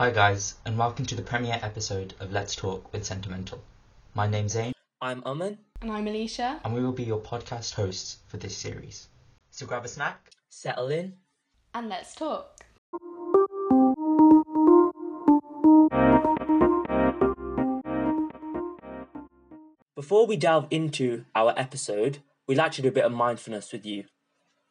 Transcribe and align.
Hi, 0.00 0.10
guys, 0.10 0.54
and 0.64 0.78
welcome 0.78 1.04
to 1.04 1.14
the 1.14 1.20
premiere 1.20 1.58
episode 1.60 2.14
of 2.20 2.32
Let's 2.32 2.56
Talk 2.56 2.90
with 2.90 3.04
Sentimental. 3.04 3.62
My 4.14 4.26
name's 4.26 4.52
Zain, 4.52 4.72
I'm 5.02 5.22
Aman. 5.26 5.58
And 5.82 5.92
I'm 5.92 6.08
Alicia. 6.08 6.58
and 6.64 6.72
we 6.72 6.82
will 6.82 6.92
be 6.92 7.02
your 7.02 7.20
podcast 7.20 7.74
hosts 7.74 8.16
for 8.26 8.38
this 8.38 8.56
series. 8.56 9.08
So 9.50 9.66
grab 9.66 9.84
a 9.84 9.88
snack. 9.88 10.30
Settle 10.48 10.88
in. 10.88 11.16
And 11.74 11.90
let's 11.90 12.14
talk. 12.14 12.60
Before 19.94 20.26
we 20.26 20.38
delve 20.38 20.66
into 20.70 21.26
our 21.34 21.52
episode, 21.58 22.20
we'd 22.48 22.56
like 22.56 22.72
to 22.72 22.80
do 22.80 22.88
a 22.88 22.92
bit 22.92 23.04
of 23.04 23.12
mindfulness 23.12 23.70
with 23.70 23.84
you. 23.84 24.04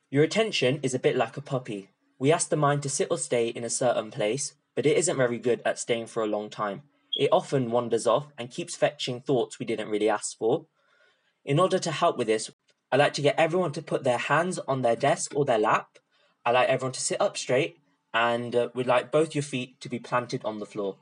Your 0.09 0.23
attention 0.23 0.79
is 0.81 0.95
a 0.95 0.99
bit 0.99 1.15
like 1.15 1.37
a 1.37 1.41
puppy. 1.41 1.91
We 2.17 2.31
ask 2.31 2.49
the 2.49 2.55
mind 2.57 2.81
to 2.81 2.89
sit 2.89 3.09
or 3.11 3.19
stay 3.19 3.49
in 3.49 3.63
a 3.63 3.69
certain 3.69 4.09
place, 4.09 4.55
but 4.79 4.85
it 4.85 4.95
isn't 4.95 5.17
very 5.17 5.37
good 5.37 5.61
at 5.65 5.77
staying 5.77 6.05
for 6.05 6.23
a 6.23 6.25
long 6.25 6.49
time. 6.49 6.83
It 7.17 7.27
often 7.33 7.69
wanders 7.69 8.07
off 8.07 8.31
and 8.37 8.49
keeps 8.49 8.77
fetching 8.77 9.19
thoughts 9.19 9.59
we 9.59 9.65
didn't 9.65 9.89
really 9.89 10.07
ask 10.07 10.37
for. 10.37 10.67
In 11.43 11.59
order 11.59 11.77
to 11.79 11.91
help 11.91 12.17
with 12.17 12.27
this, 12.27 12.49
I 12.89 12.95
like 12.95 13.11
to 13.15 13.21
get 13.21 13.37
everyone 13.37 13.73
to 13.73 13.81
put 13.81 14.05
their 14.05 14.17
hands 14.17 14.57
on 14.69 14.81
their 14.81 14.95
desk 14.95 15.33
or 15.35 15.43
their 15.43 15.59
lap. 15.59 15.99
I 16.45 16.51
like 16.51 16.69
everyone 16.69 16.93
to 16.93 17.01
sit 17.01 17.19
up 17.19 17.35
straight, 17.35 17.79
and 18.13 18.55
uh, 18.55 18.69
we'd 18.73 18.87
like 18.87 19.11
both 19.11 19.35
your 19.35 19.41
feet 19.41 19.81
to 19.81 19.89
be 19.89 19.99
planted 19.99 20.45
on 20.45 20.59
the 20.59 20.65
floor. 20.65 20.95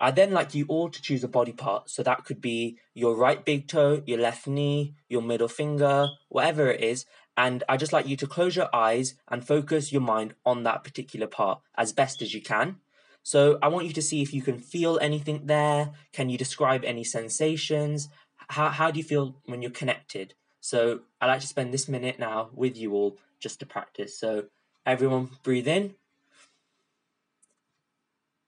I 0.00 0.10
then 0.10 0.32
like 0.32 0.56
you 0.56 0.66
all 0.66 0.90
to 0.90 1.00
choose 1.00 1.22
a 1.22 1.28
body 1.28 1.52
part. 1.52 1.88
So 1.88 2.02
that 2.02 2.24
could 2.24 2.40
be 2.40 2.76
your 2.92 3.14
right 3.14 3.44
big 3.44 3.68
toe, 3.68 4.02
your 4.04 4.18
left 4.18 4.48
knee, 4.48 4.96
your 5.08 5.22
middle 5.22 5.46
finger, 5.46 6.08
whatever 6.28 6.72
it 6.72 6.80
is. 6.80 7.06
And 7.36 7.62
I 7.68 7.76
just 7.76 7.92
like 7.92 8.08
you 8.08 8.16
to 8.16 8.26
close 8.26 8.56
your 8.56 8.74
eyes 8.74 9.14
and 9.28 9.46
focus 9.46 9.92
your 9.92 10.02
mind 10.02 10.34
on 10.44 10.64
that 10.64 10.82
particular 10.82 11.28
part 11.28 11.60
as 11.78 11.92
best 11.92 12.20
as 12.20 12.34
you 12.34 12.42
can. 12.42 12.80
So 13.26 13.58
I 13.60 13.66
want 13.66 13.86
you 13.88 13.92
to 13.94 14.02
see 14.02 14.22
if 14.22 14.32
you 14.32 14.40
can 14.40 14.60
feel 14.60 15.00
anything 15.02 15.46
there. 15.46 15.90
Can 16.12 16.30
you 16.30 16.38
describe 16.38 16.84
any 16.84 17.02
sensations? 17.02 18.08
How, 18.36 18.68
how 18.68 18.92
do 18.92 18.98
you 18.98 19.04
feel 19.04 19.34
when 19.46 19.62
you're 19.62 19.72
connected? 19.72 20.34
So 20.60 21.00
I 21.20 21.26
like 21.26 21.40
to 21.40 21.46
spend 21.48 21.74
this 21.74 21.88
minute 21.88 22.20
now 22.20 22.50
with 22.54 22.76
you 22.76 22.92
all 22.92 23.18
just 23.40 23.58
to 23.58 23.66
practice. 23.66 24.16
So 24.16 24.44
everyone 24.86 25.30
breathe 25.42 25.66
in 25.66 25.96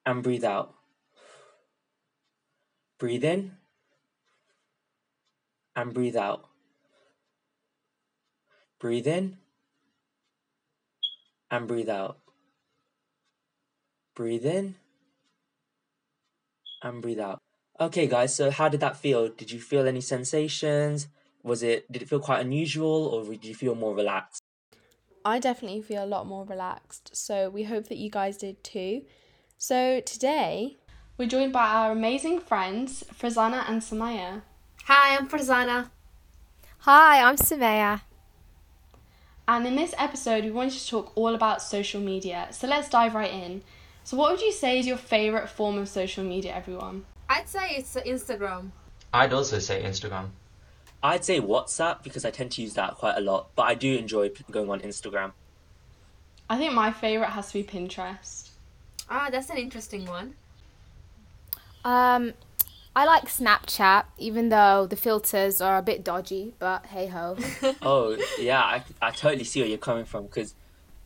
and 0.07 0.23
breathe 0.23 0.45
out. 0.45 0.77
Breathe 3.01 3.25
in 3.25 3.57
and 5.75 5.93
breathe 5.93 6.17
out. 6.17 6.47
Breathe 8.79 9.09
in 9.09 9.39
and 11.51 11.67
breathe 11.67 11.89
out. 11.89 12.21
Breathe 14.19 14.47
in 14.47 14.75
and 16.83 17.01
breathe 17.01 17.21
out. 17.21 17.39
Okay, 17.79 18.09
guys, 18.09 18.35
so 18.35 18.51
how 18.51 18.69
did 18.69 18.81
that 18.81 18.97
feel? 18.97 19.29
Did 19.29 19.53
you 19.53 19.61
feel 19.61 19.87
any 19.87 20.01
sensations? 20.01 21.07
Was 21.45 21.63
it 21.63 21.91
did 21.93 22.03
it 22.03 22.09
feel 22.09 22.19
quite 22.19 22.41
unusual 22.41 23.07
or 23.07 23.23
did 23.23 23.45
you 23.45 23.55
feel 23.55 23.77
more 23.77 23.95
relaxed? 23.95 24.43
I 25.25 25.39
definitely 25.39 25.83
feel 25.83 26.05
a 26.05 26.13
lot 26.17 26.27
more 26.27 26.45
relaxed, 26.45 27.15
so 27.15 27.49
we 27.49 27.63
hope 27.63 27.87
that 27.91 27.99
you 27.99 28.11
guys 28.11 28.37
did 28.37 28.65
too. 28.65 29.03
So 29.57 30.01
today, 30.01 30.79
we're 31.17 31.29
joined 31.29 31.53
by 31.53 31.69
our 31.69 31.93
amazing 31.93 32.41
friends, 32.41 33.05
Farzana 33.15 33.71
and 33.71 33.81
Samaya. 33.81 34.43
Hi, 34.87 35.17
I'm 35.17 35.29
Farzana. 35.29 35.91
Hi, 36.79 37.23
I'm 37.23 37.37
Samaya. 37.37 38.01
And 39.47 39.65
in 39.65 39.77
this 39.77 39.95
episode, 39.97 40.43
we 40.43 40.51
wanted 40.51 40.81
to 40.81 40.89
talk 40.89 41.13
all 41.15 41.37
about 41.37 41.63
social 41.63 42.01
media. 42.01 42.49
So 42.51 42.67
let's 42.67 42.89
dive 42.89 43.15
right 43.15 43.33
in. 43.33 43.63
So, 44.09 44.17
what 44.17 44.31
would 44.31 44.41
you 44.41 44.53
say 44.53 44.79
is 44.79 44.87
your 44.87 44.97
favourite 44.97 45.51
form 45.51 45.77
of 45.77 45.87
social 45.87 46.25
media, 46.25 46.55
everyone? 46.55 47.05
I'd 47.29 47.47
say 47.47 47.73
it's 47.77 47.95
Instagram. 47.95 48.71
I'd 49.13 49.35
also 49.35 49.59
say 49.59 49.83
Instagram. 49.83 50.31
I'd 51.03 51.27
say 51.27 51.43
WhatsApp 51.43 52.03
because 52.05 52.25
I 52.25 52.31
tend 52.31 52.53
to 52.53 52.63
use 52.63 52.73
that 52.73 52.95
quite 52.95 53.19
a 53.19 53.21
lot, 53.21 53.51
but 53.55 53.65
I 53.65 53.75
do 53.75 53.99
enjoy 53.99 54.31
going 54.51 54.71
on 54.71 54.81
Instagram. 54.81 55.33
I 56.49 56.57
think 56.57 56.73
my 56.73 56.91
favourite 56.91 57.33
has 57.33 57.49
to 57.49 57.63
be 57.63 57.65
Pinterest. 57.65 58.49
Ah, 59.11 59.29
that's 59.31 59.51
an 59.51 59.59
interesting 59.59 60.07
one. 60.07 60.37
Um, 61.85 62.33
I 62.97 63.05
like 63.05 63.25
Snapchat, 63.25 64.05
even 64.17 64.49
though 64.49 64.87
the 64.87 64.97
filters 64.97 65.61
are 65.61 65.77
a 65.77 65.83
bit 65.83 66.03
dodgy, 66.03 66.55
but 66.59 66.87
hey 66.87 67.09
ho. 67.09 67.37
oh 67.83 68.17
yeah, 68.39 68.63
I, 68.63 68.85
I 69.03 69.11
totally 69.11 69.45
see 69.45 69.61
where 69.61 69.69
you're 69.69 69.77
coming 69.77 70.07
from 70.07 70.25
because 70.25 70.55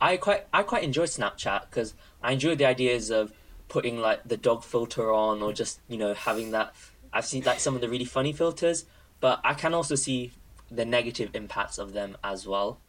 I 0.03 0.17
quite 0.17 0.47
I 0.53 0.65
quite 0.65 0.83
enjoy 0.83 1.05
Snapchat 1.05 1.71
because 1.71 1.95
I 2.21 2.33
enjoy 2.33 2.57
the 2.57 2.65
ideas 2.65 3.11
of 3.11 3.33
putting 3.69 4.01
like 4.01 4.25
the 4.25 4.37
dog 4.37 4.65
filter 4.65 5.13
on 5.13 5.41
or 5.43 5.53
just 5.53 5.79
you 5.89 5.97
know 5.97 6.13
having 6.13 6.51
that. 6.51 6.75
I've 7.13 7.25
seen 7.25 7.45
like 7.45 7.61
some 7.61 7.77
of 7.77 7.81
the 7.81 7.89
really 7.89 8.05
funny 8.05 8.33
filters, 8.33 8.85
but 9.21 9.41
I 9.45 9.55
can 9.55 9.75
also 9.75 9.95
see 9.95 10.33
the 10.73 10.85
negative 10.85 11.31
impacts 11.35 11.79
of 11.79 11.93
them 11.93 12.17
as 12.25 12.49
well. 12.49 12.81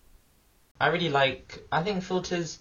I 0.81 0.87
really 0.87 1.09
like. 1.09 1.63
I 1.71 1.83
think 1.83 2.01
filters. 2.01 2.57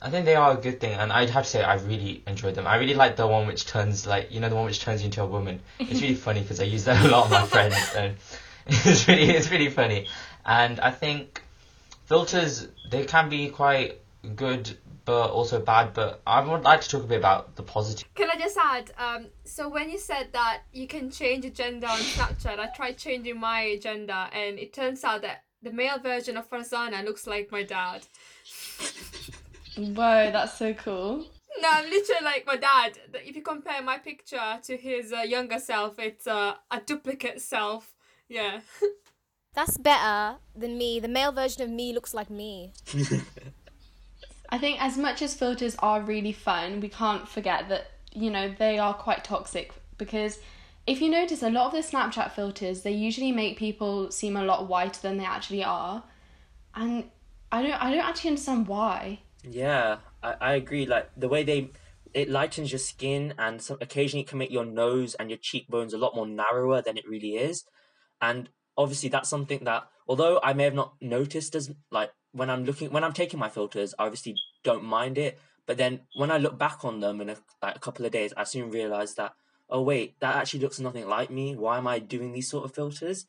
I 0.00 0.08
think 0.08 0.24
they 0.24 0.36
are 0.36 0.52
a 0.52 0.60
good 0.60 0.78
thing, 0.78 0.92
and 0.92 1.12
I'd 1.12 1.30
have 1.30 1.42
to 1.42 1.50
say 1.50 1.64
I 1.64 1.74
really 1.74 2.22
enjoyed 2.28 2.54
them. 2.54 2.68
I 2.68 2.76
really 2.76 2.94
like 2.94 3.16
the 3.16 3.26
one 3.26 3.48
which 3.48 3.66
turns 3.66 4.06
like 4.06 4.30
you 4.30 4.38
know 4.38 4.48
the 4.48 4.54
one 4.54 4.66
which 4.66 4.80
turns 4.80 5.02
you 5.02 5.06
into 5.06 5.22
a 5.22 5.26
woman. 5.26 5.58
It's 5.80 6.00
really 6.00 6.14
funny 6.28 6.42
because 6.42 6.60
I 6.60 6.64
use 6.64 6.84
that 6.84 7.04
a 7.04 7.08
lot 7.08 7.24
with 7.24 7.32
my 7.32 7.46
friends, 7.46 7.92
and 7.96 8.14
it's 8.68 9.08
really 9.08 9.30
it's 9.30 9.50
really 9.50 9.68
funny. 9.68 10.06
And 10.46 10.78
I 10.78 10.92
think 10.92 11.42
filters 12.10 12.66
they 12.90 13.04
can 13.04 13.28
be 13.28 13.48
quite 13.48 14.00
good, 14.34 14.76
but 15.04 15.30
also 15.30 15.60
bad. 15.60 15.94
But 15.94 16.20
I 16.26 16.40
would 16.40 16.62
like 16.62 16.80
to 16.80 16.88
talk 16.88 17.04
a 17.04 17.06
bit 17.06 17.18
about 17.18 17.54
the 17.54 17.62
positive. 17.62 18.04
Can 18.16 18.28
I 18.28 18.36
just 18.36 18.58
add? 18.58 18.90
Um, 18.98 19.26
so 19.44 19.68
when 19.68 19.88
you 19.88 19.96
said 19.96 20.26
that 20.32 20.62
you 20.72 20.88
can 20.88 21.10
change 21.10 21.44
your 21.44 21.54
gender 21.54 21.86
on 21.86 22.00
Snapchat, 22.00 22.58
I 22.58 22.66
tried 22.74 22.98
changing 22.98 23.38
my 23.38 23.78
gender, 23.80 24.28
and 24.32 24.58
it 24.58 24.72
turns 24.72 25.04
out 25.04 25.22
that 25.22 25.44
the 25.62 25.70
male 25.70 26.00
version 26.00 26.36
of 26.36 26.50
Farzana 26.50 27.04
looks 27.04 27.28
like 27.28 27.52
my 27.52 27.62
dad. 27.62 28.02
Whoa, 29.76 30.32
that's 30.32 30.58
so 30.58 30.74
cool. 30.74 31.26
No, 31.60 31.68
I'm 31.70 31.88
literally 31.88 32.24
like 32.24 32.44
my 32.44 32.56
dad. 32.56 32.98
If 33.14 33.36
you 33.36 33.42
compare 33.42 33.82
my 33.82 33.98
picture 33.98 34.58
to 34.64 34.76
his 34.76 35.12
uh, 35.12 35.20
younger 35.20 35.60
self, 35.60 36.00
it's 36.00 36.26
uh, 36.26 36.54
a 36.72 36.80
duplicate 36.80 37.40
self. 37.40 37.94
Yeah. 38.28 38.60
That's 39.54 39.76
better 39.78 40.36
than 40.54 40.78
me. 40.78 41.00
The 41.00 41.08
male 41.08 41.32
version 41.32 41.62
of 41.62 41.70
me 41.70 41.92
looks 41.92 42.14
like 42.14 42.30
me. 42.30 42.72
I 44.50 44.58
think 44.58 44.82
as 44.82 44.96
much 44.96 45.22
as 45.22 45.34
filters 45.34 45.76
are 45.78 46.00
really 46.00 46.32
fun, 46.32 46.80
we 46.80 46.88
can't 46.88 47.28
forget 47.28 47.68
that, 47.68 47.90
you 48.12 48.30
know, 48.30 48.52
they 48.58 48.78
are 48.78 48.94
quite 48.94 49.24
toxic 49.24 49.72
because 49.96 50.38
if 50.86 51.00
you 51.00 51.08
notice 51.08 51.42
a 51.42 51.50
lot 51.50 51.66
of 51.66 51.72
the 51.72 51.88
Snapchat 51.88 52.32
filters, 52.32 52.82
they 52.82 52.90
usually 52.90 53.32
make 53.32 53.58
people 53.58 54.10
seem 54.10 54.36
a 54.36 54.44
lot 54.44 54.68
whiter 54.68 55.00
than 55.00 55.18
they 55.18 55.24
actually 55.24 55.62
are. 55.62 56.02
And 56.74 57.10
I 57.52 57.62
don't 57.62 57.82
I 57.82 57.90
don't 57.90 58.04
actually 58.04 58.30
understand 58.30 58.66
why. 58.66 59.20
Yeah, 59.42 59.98
I, 60.22 60.34
I 60.40 60.52
agree. 60.54 60.86
Like 60.86 61.10
the 61.16 61.28
way 61.28 61.42
they 61.42 61.70
it 62.12 62.28
lightens 62.28 62.72
your 62.72 62.80
skin 62.80 63.34
and 63.38 63.62
some, 63.62 63.78
occasionally 63.80 64.22
it 64.22 64.28
can 64.28 64.38
make 64.38 64.50
your 64.50 64.64
nose 64.64 65.14
and 65.14 65.30
your 65.30 65.38
cheekbones 65.38 65.94
a 65.94 65.98
lot 65.98 66.16
more 66.16 66.26
narrower 66.26 66.82
than 66.82 66.96
it 66.96 67.08
really 67.08 67.36
is. 67.36 67.64
And 68.20 68.48
obviously 68.82 69.10
that's 69.10 69.28
something 69.28 69.60
that 69.64 69.82
although 70.08 70.40
I 70.42 70.52
may 70.58 70.64
have 70.64 70.74
not 70.82 70.94
noticed 71.00 71.54
as 71.54 71.70
like 71.90 72.10
when 72.32 72.48
I'm 72.52 72.64
looking 72.64 72.90
when 72.94 73.04
I'm 73.04 73.12
taking 73.12 73.38
my 73.44 73.48
filters, 73.56 73.94
I 73.98 74.04
obviously 74.06 74.34
don't 74.68 74.84
mind 74.84 75.18
it. 75.26 75.38
But 75.66 75.76
then 75.76 76.00
when 76.20 76.30
I 76.34 76.38
look 76.38 76.56
back 76.58 76.84
on 76.84 77.00
them 77.00 77.20
in 77.20 77.28
a, 77.30 77.36
like 77.62 77.76
a 77.76 77.84
couple 77.86 78.04
of 78.06 78.12
days, 78.12 78.32
I 78.36 78.44
soon 78.44 78.70
realize 78.70 79.14
that 79.14 79.32
oh 79.68 79.82
wait, 79.82 80.08
that 80.20 80.34
actually 80.36 80.60
looks 80.60 80.80
nothing 80.80 81.06
like 81.06 81.30
me. 81.30 81.54
Why 81.54 81.78
am 81.78 81.86
I 81.86 81.98
doing 82.00 82.32
these 82.32 82.48
sort 82.48 82.64
of 82.64 82.74
filters? 82.74 83.26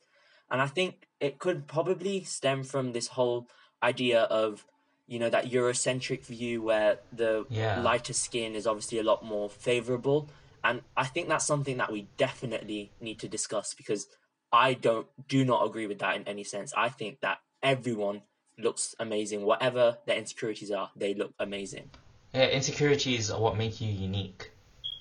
And 0.50 0.60
I 0.60 0.66
think 0.66 1.06
it 1.20 1.38
could 1.38 1.66
probably 1.66 2.24
stem 2.24 2.64
from 2.64 2.92
this 2.92 3.08
whole 3.08 3.46
idea 3.82 4.22
of 4.42 4.64
you 5.06 5.18
know 5.18 5.30
that 5.30 5.50
Eurocentric 5.50 6.24
view 6.26 6.62
where 6.62 6.98
the 7.12 7.46
Yeah. 7.50 7.80
lighter 7.88 8.16
skin 8.24 8.54
is 8.54 8.66
obviously 8.66 8.98
a 8.98 9.08
lot 9.12 9.20
more 9.34 9.48
favorable. 9.50 10.20
And 10.64 10.82
I 10.96 11.06
think 11.12 11.28
that's 11.28 11.46
something 11.52 11.76
that 11.78 11.90
we 11.90 12.06
definitely 12.16 12.82
need 13.00 13.18
to 13.24 13.28
discuss 13.28 13.74
because 13.74 14.06
I 14.52 14.74
don't 14.74 15.06
do 15.28 15.44
not 15.44 15.66
agree 15.66 15.86
with 15.86 15.98
that 16.00 16.16
in 16.16 16.28
any 16.28 16.44
sense. 16.44 16.72
I 16.76 16.88
think 16.90 17.20
that 17.20 17.38
everyone 17.62 18.22
looks 18.58 18.94
amazing, 19.00 19.44
whatever 19.44 19.98
their 20.06 20.18
insecurities 20.18 20.70
are, 20.70 20.90
they 20.94 21.14
look 21.14 21.32
amazing. 21.38 21.90
Yeah, 22.34 22.48
insecurities 22.48 23.30
are 23.30 23.40
what 23.40 23.56
make 23.56 23.80
you 23.80 23.90
unique. 23.90 24.50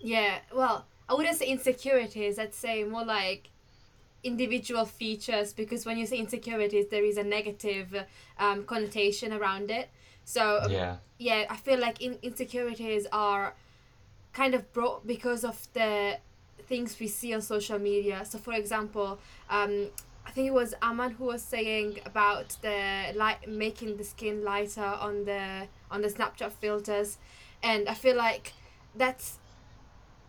Yeah, 0.02 0.40
well, 0.54 0.86
I 1.10 1.14
wouldn't 1.14 1.38
say 1.38 1.48
insecurities, 1.48 2.40
I'd 2.40 2.54
say 2.54 2.84
more 2.84 3.06
like 3.06 3.50
individual 4.24 4.86
features 4.86 5.54
because 5.54 5.86
when 5.86 5.98
you 5.98 6.06
say 6.06 6.18
insecurities, 6.18 6.86
there 6.90 7.04
is 7.04 7.18
a 7.18 7.24
negative 7.24 8.06
um, 8.38 8.64
connotation 8.64 9.34
around 9.34 9.72
it. 9.72 9.90
So, 10.24 10.60
um, 10.64 10.72
Yeah. 10.72 10.98
yeah, 11.18 11.46
I 11.50 11.58
feel 11.58 11.80
like 11.80 12.02
in- 12.02 12.20
insecurities 12.22 13.08
are 13.12 13.56
kind 14.34 14.54
of 14.54 14.72
brought 14.72 15.06
because 15.06 15.44
of 15.44 15.68
the 15.74 16.20
things 16.68 17.00
we 17.00 17.08
see 17.08 17.34
on 17.34 17.42
social 17.42 17.80
media. 17.80 18.24
So, 18.26 18.38
for 18.38 18.54
example, 18.54 19.20
um, 19.50 19.88
I 20.26 20.32
think 20.32 20.48
it 20.48 20.54
was 20.54 20.74
Aman 20.82 21.12
who 21.12 21.26
was 21.26 21.42
saying 21.42 22.00
about 22.06 22.58
the 22.62 23.14
light 23.16 23.48
making 23.48 23.98
the 23.98 24.04
skin 24.04 24.44
lighter 24.44 24.84
on 24.84 25.26
the 25.26 25.68
on 25.90 26.02
the 26.02 26.08
Snapchat 26.08 26.52
filters, 26.54 27.18
and 27.64 27.90
I 27.90 27.94
feel 27.94 28.16
like 28.16 28.54
that's 28.96 29.40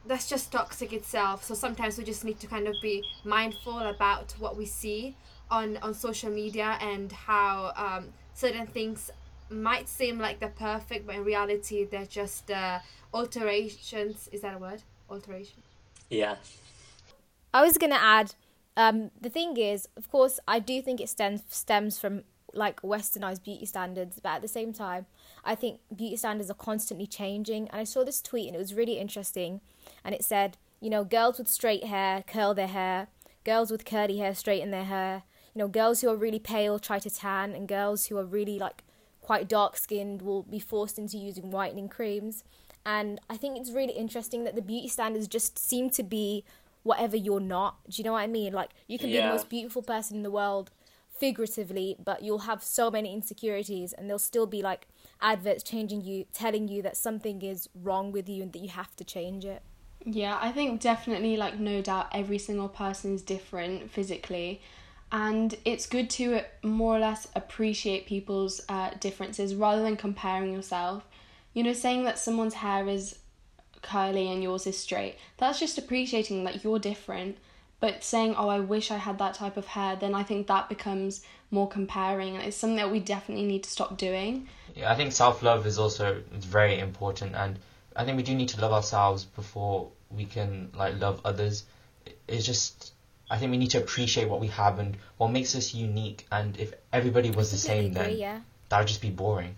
that's 0.06 0.29
just 0.29 0.50
toxic 0.50 0.93
itself. 0.93 1.44
So 1.44 1.55
sometimes 1.55 1.99
we 1.99 2.05
just 2.05 2.25
need 2.25 2.40
to 2.40 2.46
kind 2.46 2.67
of 2.67 2.75
be 2.82 3.05
mindful 3.25 3.79
about 3.79 4.34
what 4.38 4.56
we 4.56 4.67
see 4.67 5.17
on 5.50 5.76
on 5.82 5.94
social 5.94 6.31
media 6.31 6.79
and 6.81 7.12
how 7.12 7.73
um, 7.76 8.12
certain 8.34 8.67
things 8.67 9.11
might 9.50 9.88
seem 9.88 10.19
like 10.19 10.40
they're 10.40 10.49
perfect, 10.49 11.06
but 11.06 11.14
in 11.14 11.25
reality 11.25 11.84
they're 11.84 12.06
just 12.06 12.50
uh, 12.50 12.79
alterations. 13.12 14.29
Is 14.32 14.40
that 14.40 14.55
a 14.55 14.58
word? 14.58 14.82
Alteration. 15.11 15.62
Yeah. 16.12 16.37
I 17.55 17.62
was 17.62 17.79
gonna 17.79 17.99
add, 17.99 18.35
um, 18.76 19.11
the 19.19 19.31
thing 19.31 19.56
is, 19.56 19.88
of 19.97 20.11
course, 20.11 20.38
I 20.47 20.59
do 20.59 20.82
think 20.82 21.00
it 21.00 21.09
stems 21.09 21.43
stems 21.49 21.99
from 21.99 22.25
like 22.55 22.82
westernized 22.82 23.43
beauty 23.43 23.64
standards, 23.64 24.20
but 24.23 24.29
at 24.29 24.43
the 24.43 24.49
same 24.49 24.75
time, 24.75 25.06
I 25.43 25.55
think 25.55 25.81
beauty 25.94 26.17
standards 26.17 26.50
are 26.50 26.55
constantly 26.55 27.06
changing. 27.06 27.69
And 27.69 27.81
I 27.81 27.85
saw 27.85 28.05
this 28.05 28.20
tweet 28.20 28.47
and 28.47 28.55
it 28.55 28.59
was 28.59 28.75
really 28.75 28.99
interesting, 28.99 29.62
and 30.05 30.14
it 30.14 30.23
said, 30.23 30.59
you 30.81 30.91
know, 30.91 31.03
girls 31.03 31.38
with 31.38 31.49
straight 31.49 31.85
hair 31.85 32.23
curl 32.26 32.53
their 32.53 32.67
hair, 32.67 33.08
girls 33.43 33.70
with 33.70 33.87
curly 33.87 34.19
hair 34.19 34.35
straighten 34.35 34.70
their 34.70 34.85
hair. 34.85 35.23
You 35.55 35.61
know, 35.61 35.69
girls 35.69 36.00
who 36.00 36.11
are 36.11 36.17
really 36.17 36.38
pale 36.38 36.79
try 36.79 36.99
to 36.99 37.11
tan, 37.11 37.55
and 37.55 37.67
girls 37.67 38.06
who 38.06 38.19
are 38.19 38.25
really 38.25 38.58
like 38.58 38.85
quite 39.23 39.49
dark 39.49 39.79
skinned 39.79 40.20
will 40.20 40.43
be 40.43 40.58
forced 40.58 40.99
into 40.99 41.17
using 41.17 41.50
whitening 41.50 41.88
creams. 41.88 42.44
And 42.84 43.20
I 43.31 43.37
think 43.37 43.58
it's 43.58 43.70
really 43.70 43.93
interesting 43.93 44.44
that 44.44 44.56
the 44.56 44.62
beauty 44.62 44.88
standards 44.88 45.29
just 45.29 45.58
seem 45.58 45.90
to 45.90 46.02
be 46.02 46.44
whatever 46.82 47.17
you're 47.17 47.40
not. 47.40 47.76
Do 47.88 48.00
you 48.00 48.05
know 48.05 48.12
what 48.12 48.20
I 48.20 48.26
mean? 48.26 48.52
Like 48.52 48.70
you 48.88 48.99
can 48.99 49.11
be 49.11 49.17
the 49.17 49.29
most 49.29 49.49
beautiful 49.49 49.82
person 49.82 50.17
in 50.17 50.23
the 50.23 50.31
world 50.31 50.70
figuratively, 51.17 51.96
but 52.05 52.23
you'll 52.23 52.40
have 52.40 52.64
so 52.64 52.90
many 52.90 53.14
insecurities 53.14 53.93
and 53.93 54.08
there'll 54.08 54.19
still 54.19 54.46
be 54.46 54.62
like 54.62 54.88
adverts 55.20 55.62
changing 55.62 56.02
you 56.02 56.25
telling 56.32 56.67
you 56.67 56.82
that 56.82 56.96
something 56.96 57.43
is 57.43 57.69
wrong 57.75 58.11
with 58.11 58.29
you 58.29 58.43
and 58.43 58.52
that 58.52 58.58
you 58.58 58.69
have 58.70 58.96
to 58.96 59.05
change 59.05 59.44
it. 59.44 59.62
Yeah, 60.05 60.38
I 60.40 60.50
think 60.50 60.81
definitely, 60.81 61.37
like, 61.37 61.58
no 61.58 61.81
doubt, 61.81 62.08
every 62.12 62.38
single 62.38 62.69
person 62.69 63.14
is 63.14 63.23
different 63.23 63.90
physically. 63.90 64.61
And 65.12 65.55
it's 65.64 65.87
good 65.87 66.08
to 66.11 66.40
uh, 66.40 66.43
more 66.62 66.96
or 66.96 66.99
less 66.99 67.29
appreciate 67.37 68.06
people's 68.06 68.62
uh, 68.69 68.90
differences 68.99 69.55
rather 69.55 69.82
than 69.82 69.96
comparing 69.96 70.52
yourself. 70.52 71.05
You 71.54 71.62
know, 71.62 71.72
saying 71.72 72.04
that 72.04 72.19
someone's 72.19 72.54
hair 72.54 72.88
is 72.88 73.19
curly 73.82 74.31
and 74.31 74.43
yours 74.43 74.66
is 74.66 74.78
straight, 74.78 75.16
that's 75.37 75.58
just 75.58 75.78
appreciating 75.78 76.44
that 76.44 76.64
you're 76.64 76.78
different. 76.78 77.38
But 77.81 78.04
saying, 78.04 78.37
oh, 78.37 78.49
I 78.49 78.60
wish 78.60 78.93
I 78.93 78.96
had 78.96 79.19
that 79.19 79.34
type 79.34 79.56
of 79.56 79.66
hair, 79.66 79.96
then 79.96 80.14
I 80.14 80.22
think 80.22 80.46
that 80.46 80.69
becomes 80.69 81.25
more 81.50 81.69
comparing. 81.69 82.37
And 82.37 82.44
it's 82.44 82.56
something 82.56 82.76
that 82.76 82.93
we 82.93 83.00
definitely 83.00 83.44
need 83.44 83.64
to 83.64 83.70
stop 83.70 83.99
doing. 83.99 84.49
Yeah, 84.76 84.90
I 84.90 84.94
think 84.94 85.12
self 85.12 85.43
love 85.43 85.66
is 85.66 85.78
also 85.78 86.22
very 86.32 86.78
important, 86.78 87.34
and 87.34 87.58
I 87.96 88.05
think 88.05 88.16
we 88.16 88.22
do 88.22 88.34
need 88.34 88.48
to 88.50 88.60
love 88.60 88.72
ourselves 88.72 89.25
before 89.25 89.90
we 90.10 90.25
can 90.25 90.70
like 90.75 91.00
love 91.00 91.20
others. 91.25 91.64
It's 92.28 92.46
just 92.46 92.93
I 93.32 93.38
think 93.38 93.50
we 93.50 93.56
need 93.56 93.70
to 93.70 93.78
appreciate 93.78 94.28
what 94.28 94.40
we 94.40 94.48
have 94.48 94.78
and 94.78 94.96
what 95.16 95.31
makes 95.31 95.56
us 95.56 95.75
unique. 95.75 96.26
And 96.31 96.56
if 96.58 96.75
everybody 96.93 97.31
was 97.31 97.50
the 97.50 97.56
same, 97.56 97.87
agree, 97.87 98.02
then 98.02 98.16
yeah. 98.19 98.40
that 98.69 98.78
would 98.78 98.88
just 98.88 99.00
be 99.00 99.10
boring. 99.10 99.56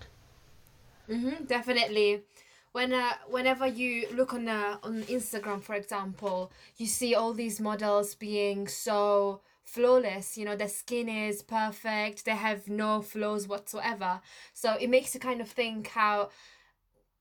Mm-hmm, 1.09 1.45
definitely. 1.45 2.23
When 2.73 2.93
uh, 2.93 3.13
whenever 3.29 3.67
you 3.67 4.09
look 4.13 4.35
on 4.35 4.49
uh, 4.49 4.79
on 4.83 5.03
Instagram, 5.05 5.63
for 5.63 5.75
example, 5.75 6.51
you 6.77 6.87
see 6.87 7.15
all 7.15 7.33
these 7.33 7.61
models 7.61 8.15
being 8.15 8.67
so 8.67 9.41
flawless. 9.65 10.37
You 10.37 10.45
know, 10.47 10.57
their 10.57 10.69
skin 10.69 11.09
is 11.09 11.43
perfect. 11.43 12.25
They 12.25 12.33
have 12.33 12.69
no 12.69 13.01
flaws 13.01 13.47
whatsoever. 13.47 14.21
So 14.55 14.75
it 14.75 14.89
makes 14.91 15.15
you 15.15 15.21
kind 15.21 15.41
of 15.41 15.49
think 15.49 15.89
how 15.89 16.31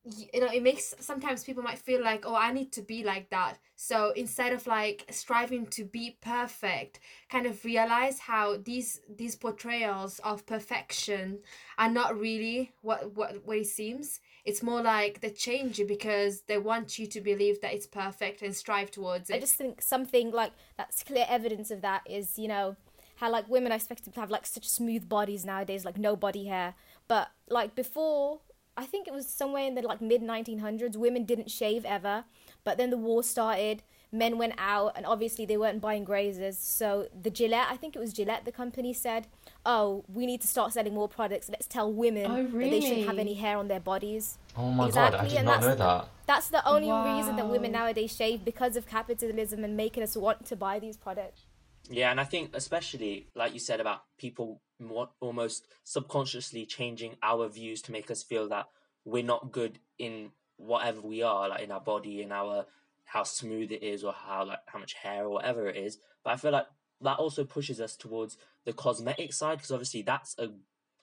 you 0.06 0.40
know 0.42 0.48
it 0.48 0.62
makes 0.62 0.94
sometimes 1.00 1.44
people 1.44 1.64
might 1.64 1.80
feel 1.80 2.04
like 2.04 2.26
oh 2.26 2.36
i 2.36 2.52
need 2.52 2.72
to 2.74 2.82
be 2.82 3.04
like 3.04 3.30
that. 3.30 3.58
So 3.76 4.12
instead 4.16 4.54
of 4.54 4.68
like 4.68 5.06
striving 5.10 5.66
to 5.68 5.84
be 5.86 6.18
perfect 6.22 7.00
kind 7.30 7.46
of 7.46 7.64
realize 7.64 8.20
how 8.20 8.58
these 8.58 9.02
these 9.10 9.36
portrayals 9.36 10.20
of 10.20 10.46
perfection 10.46 11.40
are 11.78 11.90
not 11.90 12.20
really 12.20 12.74
what 12.82 13.16
what, 13.16 13.46
what 13.46 13.58
it 13.58 13.68
seems. 13.68 14.20
It's 14.46 14.62
more 14.62 14.82
like 14.82 15.22
they 15.22 15.30
change 15.30 15.80
you 15.80 15.88
because 15.88 16.42
they 16.42 16.58
want 16.58 17.00
you 17.00 17.08
to 17.08 17.22
believe 17.22 17.62
that 17.62 17.74
it's 17.74 17.88
perfect 17.88 18.42
and 18.42 18.54
strive 18.54 18.92
towards 18.92 19.30
it. 19.30 19.36
I 19.36 19.40
just 19.40 19.56
think 19.56 19.82
something 19.82 20.32
like 20.32 20.52
that's 20.78 21.04
clear 21.04 21.26
evidence 21.30 21.72
of 21.72 21.82
that 21.82 22.02
is, 22.06 22.38
you 22.38 22.50
know, 22.50 22.76
how 23.16 23.32
like 23.32 23.48
women 23.48 23.72
are 23.72 23.76
expected 23.76 24.14
to 24.14 24.20
have 24.20 24.30
like 24.30 24.46
such 24.46 24.68
smooth 24.68 25.08
bodies 25.08 25.46
nowadays, 25.46 25.86
like 25.86 25.98
no 25.98 26.18
body 26.18 26.46
hair. 26.46 26.76
But 27.08 27.32
like 27.48 27.74
before, 27.74 28.42
I 28.76 28.86
think 28.86 29.08
it 29.08 29.14
was 29.14 29.28
somewhere 29.28 29.64
in 29.66 29.76
the 29.76 29.82
like 29.82 30.02
mid 30.02 30.22
1900s, 30.22 30.96
women 30.96 31.26
didn't 31.26 31.52
shave 31.52 31.86
ever. 31.86 32.26
But 32.64 32.78
then 32.78 32.90
the 32.90 32.98
war 32.98 33.24
started, 33.24 33.84
men 34.12 34.38
went 34.38 34.54
out, 34.58 34.94
and 34.96 35.06
obviously 35.06 35.46
they 35.46 35.58
weren't 35.58 35.82
buying 35.82 36.06
grazers. 36.06 36.56
So 36.56 37.08
the 37.20 37.30
Gillette, 37.30 37.68
I 37.70 37.76
think 37.78 37.96
it 37.96 38.00
was 38.00 38.14
Gillette, 38.14 38.46
the 38.46 38.52
company 38.52 38.94
said, 38.94 39.28
"Oh, 39.66 40.04
we 40.08 40.26
need 40.26 40.42
to 40.42 40.48
start 40.48 40.74
selling 40.74 40.94
more 40.94 41.08
products. 41.10 41.50
Let's 41.50 41.68
tell 41.68 41.92
women 41.92 42.26
Oh, 42.32 42.44
that 42.44 42.52
they 42.72 42.80
shouldn't 42.82 43.08
have 43.08 43.20
any 43.20 43.34
hair 43.36 43.58
on 43.58 43.68
their 43.68 43.80
bodies." 43.82 44.38
Oh 44.58 44.72
my 44.72 44.90
god, 44.90 44.98
I 44.98 45.26
Exactly, 45.26 45.30
did 45.30 45.38
and 45.40 45.46
not 45.46 45.62
know 45.62 45.68
that's- 45.68 46.02
that. 46.06 46.10
That's 46.26 46.48
the 46.48 46.66
only 46.68 46.90
reason 46.90 47.36
that 47.36 47.50
women 47.50 47.74
nowadays 47.74 48.16
shave 48.16 48.46
because 48.46 48.78
of 48.78 48.88
capitalism 48.88 49.64
and 49.64 49.76
making 49.76 50.04
us 50.04 50.16
want 50.16 50.46
to 50.46 50.56
buy 50.56 50.80
these 50.80 50.96
products. 50.96 51.42
Yeah, 51.90 52.12
and 52.12 52.20
I 52.20 52.24
think 52.24 52.52
especially 52.54 53.28
like 53.36 53.54
you 53.54 53.60
said 53.60 53.80
about 53.80 54.04
people 54.18 54.62
more, 54.80 55.10
almost 55.20 55.68
subconsciously 55.84 56.66
changing 56.66 57.16
our 57.22 57.48
views 57.50 57.82
to 57.84 57.92
make 57.92 58.10
us 58.10 58.24
feel 58.24 58.48
that 58.50 58.68
we're 59.06 59.24
not 59.24 59.52
good 59.52 59.80
in 60.00 60.32
whatever 60.58 61.02
we 61.02 61.22
are, 61.24 61.50
like 61.50 61.62
in 61.62 61.72
our 61.72 61.82
body, 61.82 62.22
in 62.22 62.32
our 62.32 62.66
how 63.06 63.24
smooth 63.24 63.72
it 63.72 63.84
is, 63.84 64.04
or 64.04 64.14
how 64.14 64.46
like 64.46 64.60
how 64.68 64.80
much 64.80 64.94
hair 64.94 65.26
or 65.26 65.30
whatever 65.30 65.68
it 65.68 65.76
is. 65.76 65.98
But 66.24 66.32
I 66.32 66.38
feel 66.38 66.52
like 66.52 66.68
that 67.02 67.20
also 67.20 67.44
pushes 67.44 67.82
us 67.82 67.96
towards 67.98 68.38
the 68.66 68.74
cosmetic 68.74 69.34
side 69.34 69.58
because 69.58 69.72
obviously 69.72 70.04
that's 70.04 70.36
a 70.40 70.52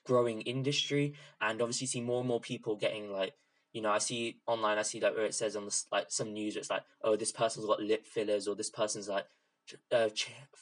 growing 0.05 0.41
industry, 0.41 1.13
and 1.39 1.61
obviously 1.61 1.87
see 1.87 2.01
more 2.01 2.19
and 2.19 2.27
more 2.27 2.41
people 2.41 2.75
getting 2.75 3.11
like 3.11 3.33
you 3.73 3.81
know, 3.81 3.91
I 3.91 3.99
see 3.99 4.39
online, 4.47 4.77
I 4.77 4.81
see 4.81 4.99
like 4.99 5.15
where 5.15 5.25
it 5.25 5.33
says 5.33 5.55
on 5.55 5.65
the 5.65 5.83
like 5.91 6.07
some 6.09 6.33
news, 6.33 6.57
it's 6.57 6.69
like, 6.69 6.83
oh, 7.03 7.15
this 7.15 7.31
person's 7.31 7.65
got 7.65 7.81
lip 7.81 8.05
fillers, 8.05 8.47
or 8.47 8.55
this 8.55 8.69
person's 8.69 9.07
like, 9.07 9.25
uh, 9.91 10.09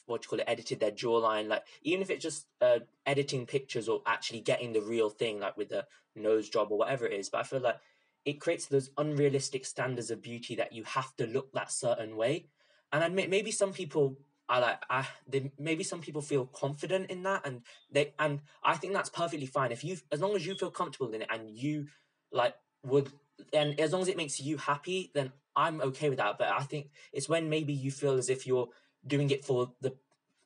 what 0.06 0.24
you 0.24 0.30
call 0.30 0.40
it, 0.40 0.46
edited 0.48 0.80
their 0.80 0.92
jawline. 0.92 1.48
Like, 1.48 1.64
even 1.84 2.02
if 2.02 2.10
it's 2.10 2.24
just 2.24 2.48
uh, 2.62 2.80
editing 3.06 3.46
pictures 3.46 3.88
or 3.88 4.02
actually 4.06 4.42
getting 4.42 4.74
the 4.74 4.82
real 4.82 5.10
thing, 5.10 5.40
like 5.40 5.58
with 5.58 5.70
the 5.70 5.86
nose 6.16 6.50
job 6.50 6.72
or 6.72 6.78
whatever 6.78 7.06
it 7.06 7.14
is. 7.14 7.30
But 7.30 7.40
I 7.40 7.44
feel 7.44 7.62
like 7.62 7.78
it 8.26 8.42
creates 8.42 8.66
those 8.66 8.90
unrealistic 8.98 9.66
standards 9.66 10.12
of 10.12 10.22
beauty 10.22 10.56
that 10.56 10.74
you 10.74 10.84
have 10.84 11.16
to 11.18 11.28
look 11.28 11.52
that 11.54 11.72
certain 11.72 12.16
way. 12.16 12.48
And 12.92 13.04
I 13.04 13.08
admit, 13.08 13.30
maybe 13.30 13.52
some 13.52 13.72
people 13.72 14.18
are 14.50 14.62
like, 14.62 14.84
I, 14.90 15.08
they, 15.28 15.52
maybe 15.60 15.84
some 15.84 16.02
people 16.02 16.22
feel 16.22 16.46
confident 16.48 17.12
in 17.12 17.22
that, 17.24 17.46
and 17.46 17.62
they, 17.92 18.14
and 18.18 18.42
I 18.64 18.76
think 18.76 18.94
that's 18.94 19.10
perfectly 19.10 19.46
fine. 19.46 19.72
If 19.72 19.84
you, 19.84 19.98
as 20.12 20.22
long 20.22 20.36
as 20.36 20.46
you 20.46 20.56
feel 20.56 20.72
comfortable 20.72 21.14
in 21.14 21.22
it, 21.22 21.28
and 21.32 21.50
you, 21.50 21.88
like, 22.32 22.56
would 22.84 23.12
and 23.54 23.80
as 23.80 23.92
long 23.92 24.02
as 24.02 24.08
it 24.08 24.18
makes 24.18 24.40
you 24.40 24.58
happy 24.58 25.12
then 25.14 25.32
i'm 25.56 25.82
okay 25.82 26.10
with 26.10 26.18
that 26.18 26.38
but 26.38 26.48
i 26.50 26.62
think 26.62 26.90
it's 27.14 27.30
when 27.30 27.50
maybe 27.50 27.74
you 27.74 27.92
feel 27.92 28.14
as 28.14 28.30
if 28.30 28.46
you're 28.46 28.70
doing 29.06 29.30
it 29.30 29.46
for 29.46 29.72
the 29.82 29.94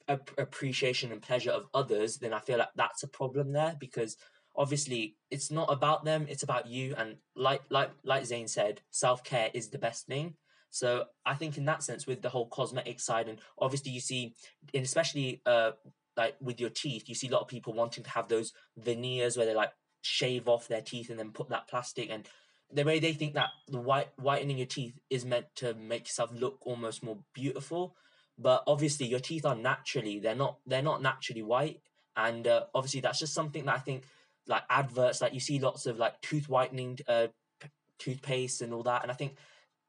ap- 0.07 0.37
appreciation 0.37 1.11
and 1.11 1.21
pleasure 1.21 1.51
of 1.51 1.67
others 1.73 2.17
then 2.17 2.33
i 2.33 2.39
feel 2.39 2.57
like 2.57 2.73
that's 2.75 3.03
a 3.03 3.07
problem 3.07 3.51
there 3.51 3.75
because 3.79 4.17
obviously 4.55 5.15
it's 5.31 5.51
not 5.51 5.71
about 5.71 6.05
them 6.05 6.25
it's 6.29 6.43
about 6.43 6.67
you 6.67 6.93
and 6.97 7.15
like 7.35 7.61
like 7.69 7.91
like 8.03 8.25
Zain 8.25 8.47
said 8.47 8.81
self-care 8.91 9.49
is 9.53 9.69
the 9.69 9.77
best 9.77 10.05
thing. 10.05 10.35
So 10.69 11.05
i 11.25 11.35
think 11.35 11.57
in 11.57 11.65
that 11.65 11.83
sense 11.83 12.05
with 12.07 12.21
the 12.21 12.29
whole 12.29 12.47
cosmetic 12.47 12.99
side 12.99 13.27
and 13.27 13.39
obviously 13.57 13.91
you 13.91 13.99
see 13.99 14.35
and 14.73 14.83
especially 14.83 15.41
uh 15.45 15.71
like 16.15 16.35
with 16.39 16.59
your 16.59 16.69
teeth 16.69 17.09
you 17.09 17.15
see 17.15 17.27
a 17.27 17.31
lot 17.31 17.41
of 17.41 17.47
people 17.47 17.73
wanting 17.73 18.03
to 18.03 18.09
have 18.09 18.27
those 18.27 18.53
veneers 18.77 19.37
where 19.37 19.45
they 19.45 19.55
like 19.55 19.71
shave 20.01 20.47
off 20.47 20.67
their 20.67 20.81
teeth 20.81 21.09
and 21.09 21.17
then 21.17 21.31
put 21.31 21.49
that 21.49 21.67
plastic 21.67 22.09
and 22.11 22.27
the 22.71 22.83
way 22.83 22.99
they 22.99 23.13
think 23.13 23.33
that 23.35 23.49
the 23.67 23.79
white 23.79 24.09
whitening 24.17 24.57
your 24.57 24.67
teeth 24.67 24.99
is 25.09 25.25
meant 25.25 25.45
to 25.55 25.73
make 25.75 26.03
yourself 26.07 26.31
look 26.33 26.57
almost 26.61 27.03
more 27.03 27.19
beautiful 27.33 27.95
but 28.37 28.63
obviously 28.67 29.05
your 29.05 29.19
teeth 29.19 29.45
are 29.45 29.55
naturally 29.55 30.19
they're 30.19 30.35
not 30.35 30.57
they're 30.65 30.81
not 30.81 31.01
naturally 31.01 31.43
white. 31.43 31.81
And 32.15 32.47
uh, 32.47 32.65
obviously 32.75 33.01
that's 33.01 33.19
just 33.19 33.33
something 33.33 33.65
that 33.65 33.75
i 33.75 33.79
think 33.79 34.03
like 34.47 34.63
adverts 34.69 35.21
like 35.21 35.33
you 35.33 35.39
see 35.39 35.59
lots 35.59 35.85
of 35.85 35.97
like 35.97 36.19
tooth 36.21 36.49
whitening 36.49 36.99
uh 37.07 37.27
p- 37.59 37.69
toothpaste 37.99 38.61
and 38.61 38.73
all 38.73 38.83
that. 38.83 39.03
And 39.03 39.11
i 39.11 39.15
think 39.15 39.35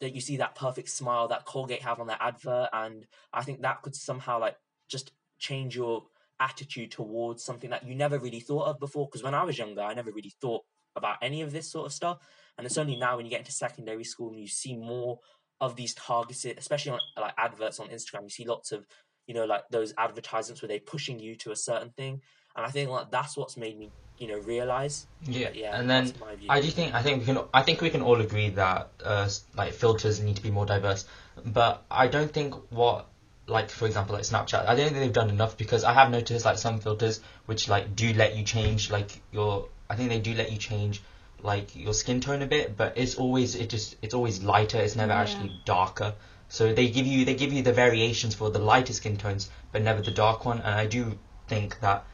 that 0.00 0.14
you 0.14 0.20
see 0.20 0.38
that 0.38 0.54
perfect 0.54 0.88
smile 0.88 1.28
that 1.28 1.44
colgate 1.44 1.82
have 1.82 2.00
on 2.00 2.06
their 2.06 2.20
advert. 2.20 2.68
And 2.72 3.06
i 3.32 3.42
think 3.42 3.62
that 3.62 3.82
could 3.82 3.94
somehow 3.94 4.40
like 4.40 4.56
just 4.88 5.12
change 5.38 5.76
your 5.76 6.04
attitude 6.40 6.90
towards 6.90 7.44
something 7.44 7.70
that 7.70 7.86
you 7.86 7.94
never 7.94 8.18
really 8.18 8.40
thought 8.40 8.66
of 8.66 8.80
before. 8.80 9.06
Because 9.06 9.22
when 9.22 9.34
i 9.34 9.44
was 9.44 9.58
younger 9.58 9.82
i 9.82 9.94
never 9.94 10.12
really 10.12 10.34
thought 10.40 10.62
about 10.96 11.16
any 11.22 11.42
of 11.42 11.52
this 11.52 11.70
sort 11.70 11.86
of 11.86 11.92
stuff. 11.92 12.18
And 12.56 12.66
it's 12.66 12.78
only 12.78 12.96
now 12.96 13.16
when 13.16 13.26
you 13.26 13.30
get 13.30 13.40
into 13.40 13.52
secondary 13.52 14.04
school 14.04 14.30
and 14.30 14.40
you 14.40 14.46
see 14.46 14.76
more 14.76 15.18
of 15.60 15.76
these 15.76 15.94
targeted 15.94 16.58
especially 16.58 16.92
on 16.92 16.98
like 17.18 17.34
adverts 17.38 17.80
on 17.80 17.88
instagram 17.88 18.22
you 18.24 18.30
see 18.30 18.44
lots 18.44 18.72
of 18.72 18.86
you 19.26 19.34
know 19.34 19.44
like 19.44 19.62
those 19.70 19.94
advertisements 19.96 20.60
where 20.60 20.68
they're 20.68 20.80
pushing 20.80 21.18
you 21.18 21.36
to 21.36 21.52
a 21.52 21.56
certain 21.56 21.90
thing 21.90 22.20
and 22.56 22.66
i 22.66 22.70
think 22.70 22.90
like 22.90 23.10
that's 23.10 23.36
what's 23.36 23.56
made 23.56 23.78
me 23.78 23.90
you 24.18 24.28
know 24.28 24.38
realize. 24.38 25.06
Yeah, 25.22 25.48
But 25.48 25.56
yeah, 25.56 25.78
and 25.78 25.90
then 25.90 26.12
my 26.20 26.36
view. 26.36 26.48
I 26.50 26.60
do 26.60 26.70
think 26.70 26.94
I 26.94 27.02
think 27.02 27.20
we 27.20 27.26
can 27.26 27.44
I 27.52 27.62
think 27.62 27.80
we 27.80 27.90
can 27.90 28.02
all 28.02 28.20
agree 28.20 28.50
that 28.50 28.90
uh, 29.02 29.28
like 29.56 29.72
filters 29.72 30.20
need 30.20 30.36
to 30.36 30.42
be 30.42 30.50
more 30.50 30.66
diverse, 30.66 31.06
but 31.44 31.84
I 31.90 32.08
don't 32.08 32.32
think 32.32 32.54
what 32.70 33.06
like 33.46 33.70
for 33.70 33.86
example 33.86 34.14
like 34.14 34.24
Snapchat 34.24 34.66
I 34.66 34.74
don't 34.74 34.86
think 34.86 34.98
they've 35.00 35.12
done 35.12 35.28
enough 35.28 35.58
because 35.58 35.84
I 35.84 35.92
have 35.92 36.10
noticed 36.10 36.46
like 36.46 36.56
some 36.56 36.80
filters 36.80 37.20
which 37.44 37.68
like 37.68 37.94
do 37.94 38.14
let 38.14 38.36
you 38.36 38.42
change 38.42 38.90
like 38.90 39.20
your 39.32 39.68
I 39.90 39.96
think 39.96 40.08
they 40.08 40.20
do 40.20 40.34
let 40.34 40.50
you 40.50 40.56
change 40.56 41.02
like 41.44 41.76
your 41.76 41.92
skin 41.92 42.20
tone 42.20 42.42
a 42.42 42.46
bit, 42.46 42.76
but 42.76 42.96
it's 42.96 43.16
always 43.16 43.54
it 43.54 43.68
just 43.68 43.96
it's 44.02 44.14
always 44.14 44.42
lighter. 44.42 44.78
It's 44.78 44.96
never 44.96 45.12
Yeah. 45.12 45.20
actually 45.20 45.60
darker. 45.64 46.14
So 46.48 46.72
they 46.72 46.88
give 46.88 47.06
you 47.06 47.24
they 47.24 47.34
give 47.34 47.52
you 47.52 47.62
the 47.62 47.72
variations 47.72 48.34
for 48.34 48.50
the 48.50 48.58
lighter 48.58 48.92
skin 48.92 49.16
tones, 49.16 49.50
but 49.70 49.82
never 49.82 50.00
the 50.00 50.10
dark 50.10 50.44
one. 50.44 50.58
And 50.58 50.74
I 50.74 50.86
do 50.86 51.18
think 51.46 51.80
that 51.80 52.04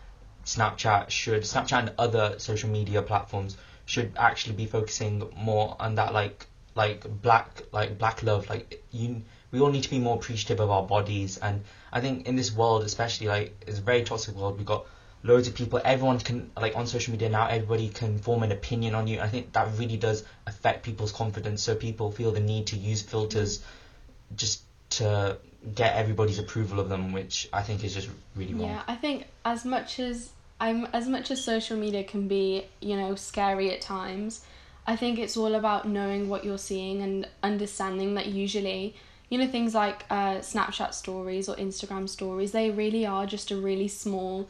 Snapchat 0.45 1.11
should 1.11 1.43
Snapchat 1.43 1.79
and 1.79 1.93
other 1.99 2.35
social 2.39 2.71
media 2.71 3.03
platforms 3.03 3.57
should 3.87 4.13
actually 4.17 4.55
be 4.57 4.67
focusing 4.67 5.23
more 5.37 5.77
on 5.79 5.95
that 5.95 6.13
like 6.13 6.47
like 6.75 7.05
black 7.23 7.63
like 7.73 7.99
black 7.99 8.23
love 8.23 8.49
like 8.49 8.83
you 8.91 9.23
we 9.51 9.61
all 9.61 9.71
need 9.71 9.83
to 9.83 9.91
be 9.91 9.99
more 9.99 10.17
appreciative 10.17 10.61
of 10.61 10.71
our 10.71 10.85
bodies 10.85 11.37
and 11.39 11.63
I 11.93 12.01
think 12.01 12.27
in 12.27 12.37
this 12.37 12.53
world 12.53 12.85
especially 12.85 13.27
like 13.27 13.65
it's 13.67 13.79
a 13.79 13.83
very 13.83 14.03
toxic 14.05 14.35
world 14.37 14.59
we 14.59 14.65
got 14.65 14.87
loads 15.23 15.49
of 15.49 15.55
people 15.55 15.81
everyone 15.85 16.19
can 16.19 16.51
like 16.57 16.75
on 16.77 16.87
social 16.87 17.13
media 17.13 17.29
now 17.29 17.47
everybody 17.47 17.89
can 17.89 18.19
form 18.19 18.43
an 18.43 18.53
opinion 18.53 18.95
on 18.95 19.07
you. 19.07 19.21
I 19.21 19.29
think 19.29 19.53
that 19.53 19.69
really 19.79 19.97
does 19.97 20.25
affect 20.47 20.83
people's 20.83 21.13
confidence. 21.13 21.63
So 21.63 21.75
people 21.75 22.11
feel 22.11 22.33
the 22.33 22.41
need 22.41 22.69
to 22.69 22.77
use 22.77 23.03
filters 23.03 23.63
just 24.37 24.63
to 24.91 25.37
get 25.75 25.95
everybody's 25.95 26.39
approval 26.39 26.81
of 26.81 26.89
them 26.89 27.13
which 27.13 27.49
I 27.53 27.63
think 27.63 27.85
is 27.85 27.95
just 27.95 28.09
really 28.35 28.55
wrong. 28.55 28.71
Yeah, 28.71 28.83
I 28.89 28.97
think 28.97 29.27
as 29.45 29.65
much 29.65 30.01
as 30.01 30.31
I'm 30.59 30.87
as 30.93 31.09
much 31.09 31.31
as 31.31 31.43
social 31.43 31.77
media 31.77 32.05
can 32.05 32.29
be, 32.29 32.67
you 32.81 32.97
know, 32.97 33.15
scary 33.15 33.73
at 33.73 33.81
times, 33.81 34.45
I 34.87 34.97
think 34.97 35.19
it's 35.19 35.37
all 35.37 35.55
about 35.55 35.89
knowing 35.89 36.29
what 36.29 36.45
you're 36.45 36.59
seeing 36.59 37.03
and 37.03 37.29
understanding 37.43 38.15
that 38.15 38.27
usually, 38.27 38.95
you 39.29 39.39
know, 39.39 39.47
things 39.47 39.75
like 39.75 40.05
uh, 40.11 40.37
Snapchat 40.37 40.93
stories 40.95 41.49
or 41.49 41.57
Instagram 41.57 42.09
stories, 42.09 42.53
they 42.53 42.71
really 42.71 43.07
are 43.07 43.27
just 43.27 43.51
a 43.51 43.57
really 43.57 43.89
small 43.89 44.49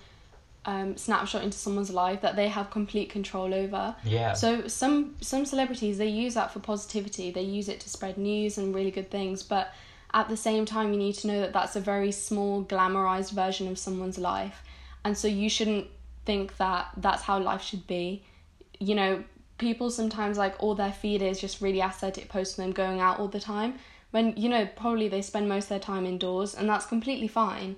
um, 0.66 0.96
snapshot 0.96 1.42
into 1.42 1.56
someone's 1.56 1.90
life 1.90 2.20
that 2.20 2.36
they 2.36 2.48
have 2.48 2.70
complete 2.70 3.10
control 3.10 3.54
over. 3.54 3.94
yeah 4.04 4.34
So 4.34 4.68
some 4.68 5.16
some 5.20 5.44
celebrities 5.46 5.98
they 5.98 6.08
use 6.08 6.34
that 6.34 6.52
for 6.52 6.60
positivity. 6.60 7.30
They 7.30 7.42
use 7.42 7.68
it 7.68 7.80
to 7.80 7.88
spread 7.88 8.18
news 8.18 8.58
and 8.58 8.74
really 8.74 8.90
good 8.90 9.10
things, 9.10 9.42
but 9.42 9.72
at 10.12 10.28
the 10.28 10.36
same 10.36 10.66
time 10.66 10.92
you 10.92 10.98
need 10.98 11.14
to 11.14 11.28
know 11.28 11.40
that 11.40 11.52
that's 11.52 11.76
a 11.76 11.80
very 11.80 12.12
small 12.12 12.64
glamorized 12.64 13.32
version 13.32 13.68
of 13.68 13.78
someone's 13.78 14.18
life. 14.18 14.62
And 15.04 15.16
so 15.16 15.28
you 15.28 15.48
shouldn't 15.48 15.86
think 16.26 16.56
that 16.58 16.88
that's 16.96 17.22
how 17.22 17.38
life 17.38 17.62
should 17.62 17.86
be. 17.86 18.22
You 18.78 18.94
know, 18.94 19.24
people 19.56 19.90
sometimes 19.90 20.36
like 20.36 20.54
all 20.62 20.74
their 20.74 20.92
feed 20.92 21.22
is 21.22 21.40
just 21.40 21.60
really 21.62 21.80
aesthetic 21.80 22.28
posts 22.28 22.58
of 22.58 22.64
them 22.64 22.72
going 22.72 23.00
out 23.00 23.18
all 23.18 23.28
the 23.28 23.40
time 23.40 23.74
when 24.10 24.34
you 24.36 24.48
know 24.48 24.66
probably 24.76 25.08
they 25.08 25.22
spend 25.22 25.48
most 25.48 25.64
of 25.64 25.68
their 25.70 25.78
time 25.78 26.04
indoors 26.06 26.54
and 26.54 26.68
that's 26.68 26.86
completely 26.86 27.28
fine 27.28 27.76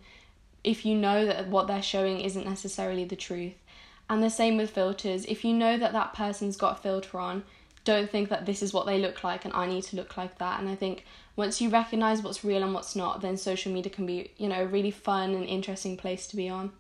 if 0.64 0.84
you 0.84 0.94
know 0.94 1.26
that 1.26 1.48
what 1.48 1.66
they're 1.66 1.82
showing 1.82 2.20
isn't 2.20 2.46
necessarily 2.46 3.04
the 3.04 3.16
truth. 3.16 3.54
And 4.08 4.22
the 4.22 4.30
same 4.30 4.56
with 4.56 4.70
filters. 4.70 5.24
If 5.24 5.44
you 5.44 5.54
know 5.54 5.78
that 5.78 5.92
that 5.92 6.14
person's 6.14 6.56
got 6.56 6.78
a 6.78 6.82
filter 6.82 7.18
on, 7.18 7.44
don't 7.84 8.10
think 8.10 8.28
that 8.28 8.46
this 8.46 8.62
is 8.62 8.72
what 8.72 8.86
they 8.86 8.98
look 8.98 9.24
like 9.24 9.44
and 9.44 9.54
I 9.54 9.66
need 9.66 9.84
to 9.84 9.96
look 9.96 10.16
like 10.16 10.38
that. 10.38 10.60
And 10.60 10.68
I 10.68 10.74
think 10.74 11.04
once 11.34 11.60
you 11.60 11.68
recognize 11.68 12.22
what's 12.22 12.44
real 12.44 12.62
and 12.62 12.74
what's 12.74 12.94
not, 12.94 13.20
then 13.22 13.36
social 13.36 13.72
media 13.72 13.90
can 13.90 14.06
be, 14.06 14.30
you 14.36 14.48
know, 14.48 14.62
a 14.62 14.66
really 14.66 14.90
fun 14.90 15.34
and 15.34 15.44
interesting 15.46 15.96
place 15.96 16.26
to 16.28 16.36
be 16.36 16.48
on. 16.48 16.72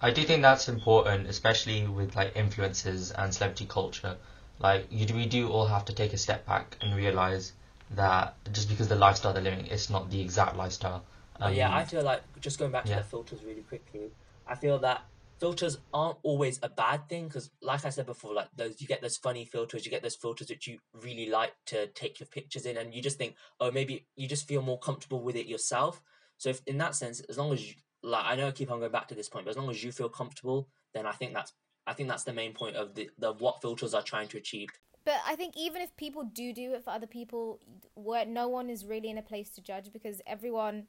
I 0.00 0.12
do 0.12 0.22
think 0.22 0.42
that's 0.42 0.68
important, 0.68 1.26
especially 1.26 1.86
with 1.86 2.14
like 2.14 2.34
influencers 2.34 3.12
and 3.16 3.34
celebrity 3.34 3.66
culture. 3.66 4.16
Like, 4.60 4.86
you 4.90 5.06
we 5.14 5.26
do 5.26 5.48
all 5.50 5.66
have 5.66 5.84
to 5.86 5.92
take 5.92 6.12
a 6.12 6.18
step 6.18 6.46
back 6.46 6.76
and 6.80 6.96
realize 6.96 7.52
that 7.92 8.34
just 8.52 8.68
because 8.68 8.88
the 8.88 8.94
lifestyle 8.94 9.32
they're 9.32 9.42
living, 9.42 9.66
it's 9.66 9.90
not 9.90 10.10
the 10.10 10.20
exact 10.20 10.56
lifestyle. 10.56 11.04
But 11.38 11.54
yeah, 11.54 11.68
Um, 11.68 11.74
I 11.74 11.84
feel 11.84 12.02
like 12.02 12.22
just 12.40 12.58
going 12.58 12.72
back 12.72 12.84
to 12.84 12.90
yeah. 12.90 12.98
the 12.98 13.04
filters 13.04 13.42
really 13.44 13.62
quickly. 13.62 14.10
I 14.46 14.54
feel 14.54 14.78
that 14.78 15.02
filters 15.38 15.78
aren't 15.94 16.18
always 16.22 16.58
a 16.62 16.68
bad 16.68 17.08
thing 17.08 17.28
because, 17.28 17.50
like 17.62 17.84
I 17.84 17.90
said 17.90 18.06
before, 18.06 18.34
like 18.34 18.48
those 18.56 18.80
you 18.80 18.86
get 18.86 19.02
those 19.02 19.16
funny 19.16 19.44
filters, 19.44 19.84
you 19.84 19.90
get 19.90 20.02
those 20.02 20.16
filters 20.16 20.48
that 20.48 20.66
you 20.66 20.78
really 21.02 21.28
like 21.28 21.52
to 21.66 21.86
take 21.88 22.20
your 22.20 22.26
pictures 22.26 22.66
in, 22.66 22.76
and 22.76 22.94
you 22.94 23.02
just 23.02 23.18
think, 23.18 23.36
oh, 23.60 23.70
maybe 23.70 24.06
you 24.16 24.26
just 24.26 24.48
feel 24.48 24.62
more 24.62 24.78
comfortable 24.78 25.22
with 25.22 25.36
it 25.36 25.46
yourself. 25.46 26.02
So, 26.38 26.50
if 26.50 26.60
in 26.66 26.78
that 26.78 26.94
sense, 26.94 27.20
as 27.20 27.38
long 27.38 27.52
as 27.52 27.66
you 27.66 27.74
like, 28.02 28.24
I 28.24 28.36
know 28.36 28.48
I 28.48 28.50
keep 28.50 28.70
on 28.70 28.80
going 28.80 28.92
back 28.92 29.08
to 29.08 29.14
this 29.14 29.28
point, 29.28 29.44
but 29.44 29.50
as 29.50 29.56
long 29.56 29.70
as 29.70 29.82
you 29.82 29.92
feel 29.92 30.08
comfortable, 30.08 30.68
then 30.94 31.06
I 31.06 31.12
think 31.12 31.34
that's 31.34 31.52
I 31.86 31.94
think 31.94 32.08
that's 32.08 32.24
the 32.24 32.32
main 32.32 32.52
point 32.52 32.76
of 32.76 32.94
the 32.94 33.10
the 33.18 33.32
what 33.32 33.62
filters 33.62 33.94
are 33.94 34.02
trying 34.02 34.28
to 34.28 34.38
achieve. 34.38 34.68
But 35.04 35.16
I 35.26 35.36
think 35.36 35.54
even 35.56 35.80
if 35.80 35.96
people 35.96 36.24
do 36.24 36.52
do 36.52 36.74
it 36.74 36.84
for 36.84 36.90
other 36.90 37.06
people, 37.06 37.60
where 37.94 38.26
no 38.26 38.48
one 38.48 38.68
is 38.68 38.84
really 38.84 39.08
in 39.08 39.16
a 39.16 39.22
place 39.22 39.48
to 39.50 39.62
judge 39.62 39.90
because 39.90 40.20
everyone 40.26 40.86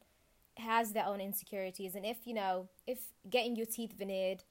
has 0.59 0.93
their 0.93 1.05
own 1.05 1.21
insecurities. 1.21 1.95
And 1.95 2.05
if 2.05 2.25
you 2.25 2.33
know, 2.33 2.69
if 2.87 2.99
getting 3.29 3.55
your 3.55 3.65
teeth 3.65 3.93
veneered, 3.97 4.43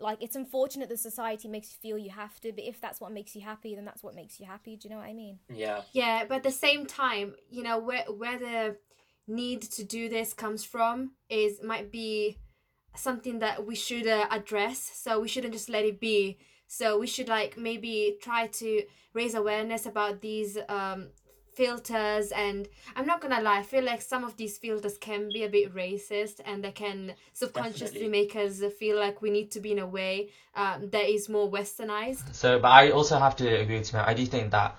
like 0.00 0.22
it's 0.22 0.36
unfortunate 0.36 0.88
that 0.88 0.98
society 0.98 1.48
makes 1.48 1.68
you 1.70 1.76
feel 1.80 1.98
you 1.98 2.10
have 2.10 2.40
to, 2.40 2.52
but 2.52 2.64
if 2.64 2.80
that's 2.80 3.00
what 3.00 3.12
makes 3.12 3.34
you 3.34 3.42
happy, 3.42 3.74
then 3.74 3.84
that's 3.84 4.02
what 4.02 4.14
makes 4.14 4.40
you 4.40 4.46
happy. 4.46 4.76
Do 4.76 4.88
you 4.88 4.94
know 4.94 5.00
what 5.00 5.08
I 5.08 5.14
mean? 5.14 5.38
Yeah, 5.52 5.82
Yeah, 5.92 6.24
but 6.26 6.36
at 6.38 6.42
the 6.42 6.50
same 6.50 6.86
time, 6.86 7.34
you 7.50 7.62
know, 7.62 7.78
where 7.78 8.04
where 8.04 8.38
the 8.38 8.76
need 9.26 9.62
to 9.62 9.84
do 9.84 10.08
this 10.08 10.34
comes 10.34 10.64
from 10.64 11.12
is 11.28 11.62
might 11.62 11.92
be 11.92 12.38
something 12.94 13.38
that 13.38 13.66
we 13.66 13.74
should 13.74 14.06
uh, 14.06 14.26
address. 14.30 14.78
So 14.94 15.20
we 15.20 15.28
shouldn't 15.28 15.54
just 15.54 15.68
let 15.68 15.84
it 15.84 16.00
be. 16.00 16.38
So 16.66 16.98
we 16.98 17.06
should 17.06 17.28
like 17.28 17.56
maybe 17.56 18.16
try 18.22 18.46
to 18.46 18.82
raise 19.12 19.34
awareness 19.34 19.86
about 19.86 20.20
these 20.20 20.58
um 20.68 21.08
filters 21.54 22.32
and 22.32 22.68
I'm 22.96 23.06
not 23.06 23.20
gonna 23.20 23.40
lie, 23.40 23.58
I 23.58 23.62
feel 23.62 23.84
like 23.84 24.02
some 24.02 24.24
of 24.24 24.36
these 24.36 24.58
filters 24.58 24.98
can 24.98 25.28
be 25.32 25.44
a 25.44 25.48
bit 25.48 25.74
racist 25.74 26.40
and 26.44 26.64
they 26.64 26.72
can 26.72 27.14
subconsciously 27.34 28.08
Definitely. 28.08 28.08
make 28.08 28.36
us 28.36 28.62
feel 28.78 28.98
like 28.98 29.22
we 29.22 29.30
need 29.30 29.50
to 29.52 29.60
be 29.60 29.72
in 29.72 29.78
a 29.78 29.86
way 29.86 30.30
um, 30.54 30.90
that 30.90 31.08
is 31.08 31.28
more 31.28 31.50
westernized. 31.50 32.34
So, 32.34 32.58
but 32.58 32.68
I 32.68 32.90
also 32.90 33.18
have 33.18 33.36
to 33.36 33.48
agree 33.60 33.78
with 33.78 33.90
Samir. 33.90 34.06
I 34.06 34.14
do 34.14 34.26
think 34.26 34.52
that 34.52 34.76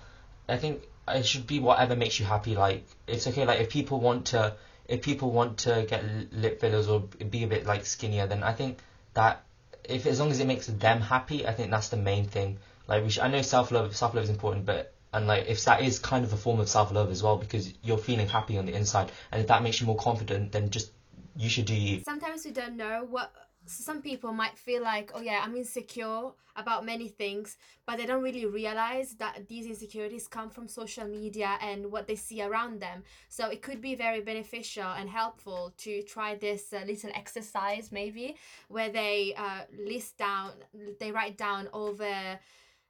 I 0.48 0.58
think 0.58 0.84
it 1.08 1.26
should 1.26 1.48
be 1.48 1.60
whatever 1.60 1.96
makes 1.96 2.20
you 2.20 2.26
happy. 2.26 2.56
Like 2.56 2.86
it's 3.08 3.28
okay. 3.28 3.46
Like 3.46 3.60
if 3.60 3.70
people 3.70 4.00
want 4.00 4.28
to, 4.28 4.56
if 4.88 5.02
people 5.02 5.32
want 5.32 5.60
to 5.60 5.86
get 5.88 6.04
lip 6.32 6.60
fillers 6.60 6.88
or 6.88 7.02
be 7.02 7.44
a 7.44 7.48
bit 7.48 7.66
like 7.66 7.86
skinnier, 7.86 8.28
then 8.28 8.44
I 8.44 8.54
think 8.54 8.80
that 9.14 9.44
if 9.84 10.06
as 10.06 10.20
long 10.20 10.32
as 10.32 10.40
it 10.40 10.48
makes 10.48 10.68
them 10.68 11.02
happy, 11.02 11.46
I 11.46 11.54
think 11.54 11.72
that's 11.72 11.90
the 11.90 11.98
main 11.98 12.26
thing. 12.26 12.60
Like 12.88 13.04
we 13.04 13.10
should, 13.10 13.24
I 13.24 13.28
know 13.30 13.42
self 13.42 13.72
love, 13.72 13.96
self 13.96 14.14
love 14.14 14.24
is 14.24 14.30
important, 14.30 14.66
but 14.66 14.93
and 15.14 15.28
like 15.28 15.46
if 15.48 15.64
that 15.66 15.82
is 15.82 16.00
kind 16.00 16.26
of 16.26 16.34
a 16.34 16.38
form 16.38 16.60
of 16.60 16.68
self 16.68 16.92
love 16.92 17.12
as 17.12 17.24
well, 17.24 17.38
because 17.38 17.74
you're 17.84 17.98
feeling 17.98 18.28
happy 18.28 18.58
on 18.58 18.66
the 18.66 18.74
inside, 18.74 19.12
and 19.32 19.42
if 19.42 19.48
that 19.48 19.64
makes 19.64 19.80
you 19.80 19.88
more 19.88 19.98
confident, 19.98 20.52
then 20.52 20.70
just 20.70 20.92
you 21.36 21.50
should 21.50 21.66
do 21.66 21.76
you. 21.76 22.02
sometimes 22.06 22.46
we 22.46 22.52
don't 22.52 22.78
know 22.78 23.08
what 23.10 23.32
some 23.66 24.02
people 24.02 24.34
might 24.34 24.58
feel 24.58 24.84
like 24.84 25.12
oh 25.16 25.22
yeah 25.22 25.42
i'm 25.44 25.56
insecure 25.56 26.30
about 26.56 26.86
many 26.86 27.08
things 27.08 27.58
but 27.88 27.98
they 27.98 28.06
don't 28.06 28.22
really 28.22 28.46
realize 28.46 29.16
that 29.16 29.48
these 29.48 29.66
insecurities 29.66 30.28
come 30.28 30.50
from 30.50 30.68
social 30.68 31.06
media 31.06 31.58
and 31.62 31.92
what 31.92 32.06
they 32.06 32.16
see 32.16 32.42
around 32.42 32.80
them 32.80 33.04
so 33.30 33.48
it 33.48 33.62
could 33.62 33.82
be 33.82 33.96
very 33.96 34.22
beneficial 34.22 34.84
and 34.84 35.10
helpful 35.10 35.74
to 35.78 36.04
try 36.04 36.36
this 36.36 36.74
uh, 36.74 36.84
little 36.86 37.10
exercise 37.16 37.92
maybe 37.92 38.36
where 38.68 38.90
they 38.90 39.34
uh, 39.38 39.62
list 39.88 40.18
down 40.18 40.52
they 41.00 41.12
write 41.12 41.38
down 41.38 41.68
all 41.68 41.94
the 41.94 42.38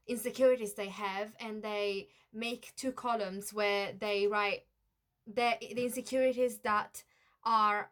insecurities 0.07 0.73
they 0.73 0.89
have 0.89 1.33
and 1.39 1.61
they 1.63 2.09
make 2.33 2.73
two 2.75 2.91
columns 2.91 3.53
where 3.53 3.93
they 3.97 4.27
write 4.27 4.65
the, 5.27 5.53
the 5.61 5.85
insecurities 5.85 6.57
that 6.59 7.03
are 7.43 7.89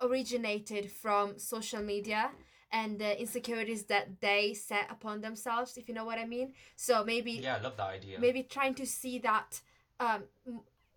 originated 0.00 0.90
from 0.90 1.38
social 1.38 1.82
media 1.82 2.30
and 2.70 2.98
the 2.98 3.20
insecurities 3.20 3.84
that 3.84 4.20
they 4.20 4.54
set 4.54 4.90
upon 4.90 5.20
themselves 5.20 5.76
if 5.76 5.88
you 5.88 5.94
know 5.94 6.04
what 6.04 6.18
i 6.18 6.24
mean 6.24 6.52
so 6.76 7.04
maybe 7.04 7.32
Yeah, 7.32 7.56
I 7.56 7.60
love 7.60 7.76
that 7.76 7.88
idea. 7.90 8.18
maybe 8.20 8.42
trying 8.42 8.74
to 8.74 8.86
see 8.86 9.18
that 9.20 9.60
um 9.98 10.24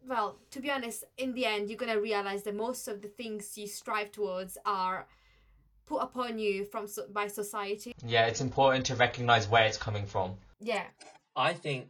well 0.07 0.37
to 0.51 0.59
be 0.59 0.69
honest 0.69 1.03
in 1.17 1.33
the 1.33 1.45
end 1.45 1.69
you're 1.69 1.77
gonna 1.77 1.99
realize 1.99 2.43
that 2.43 2.55
most 2.55 2.87
of 2.87 3.01
the 3.01 3.07
things 3.07 3.57
you 3.57 3.67
strive 3.67 4.11
towards 4.11 4.57
are 4.65 5.07
put 5.91 6.01
upon 6.01 6.39
you 6.39 6.65
from 6.71 6.85
by 7.11 7.27
society 7.27 7.91
Yeah, 8.05 8.25
it's 8.27 8.41
important 8.49 8.85
to 8.89 8.95
recognize 8.95 9.49
where 9.49 9.65
it's 9.69 9.77
coming 9.87 10.05
from. 10.05 10.27
yeah 10.59 10.85
I 11.35 11.53
think 11.63 11.81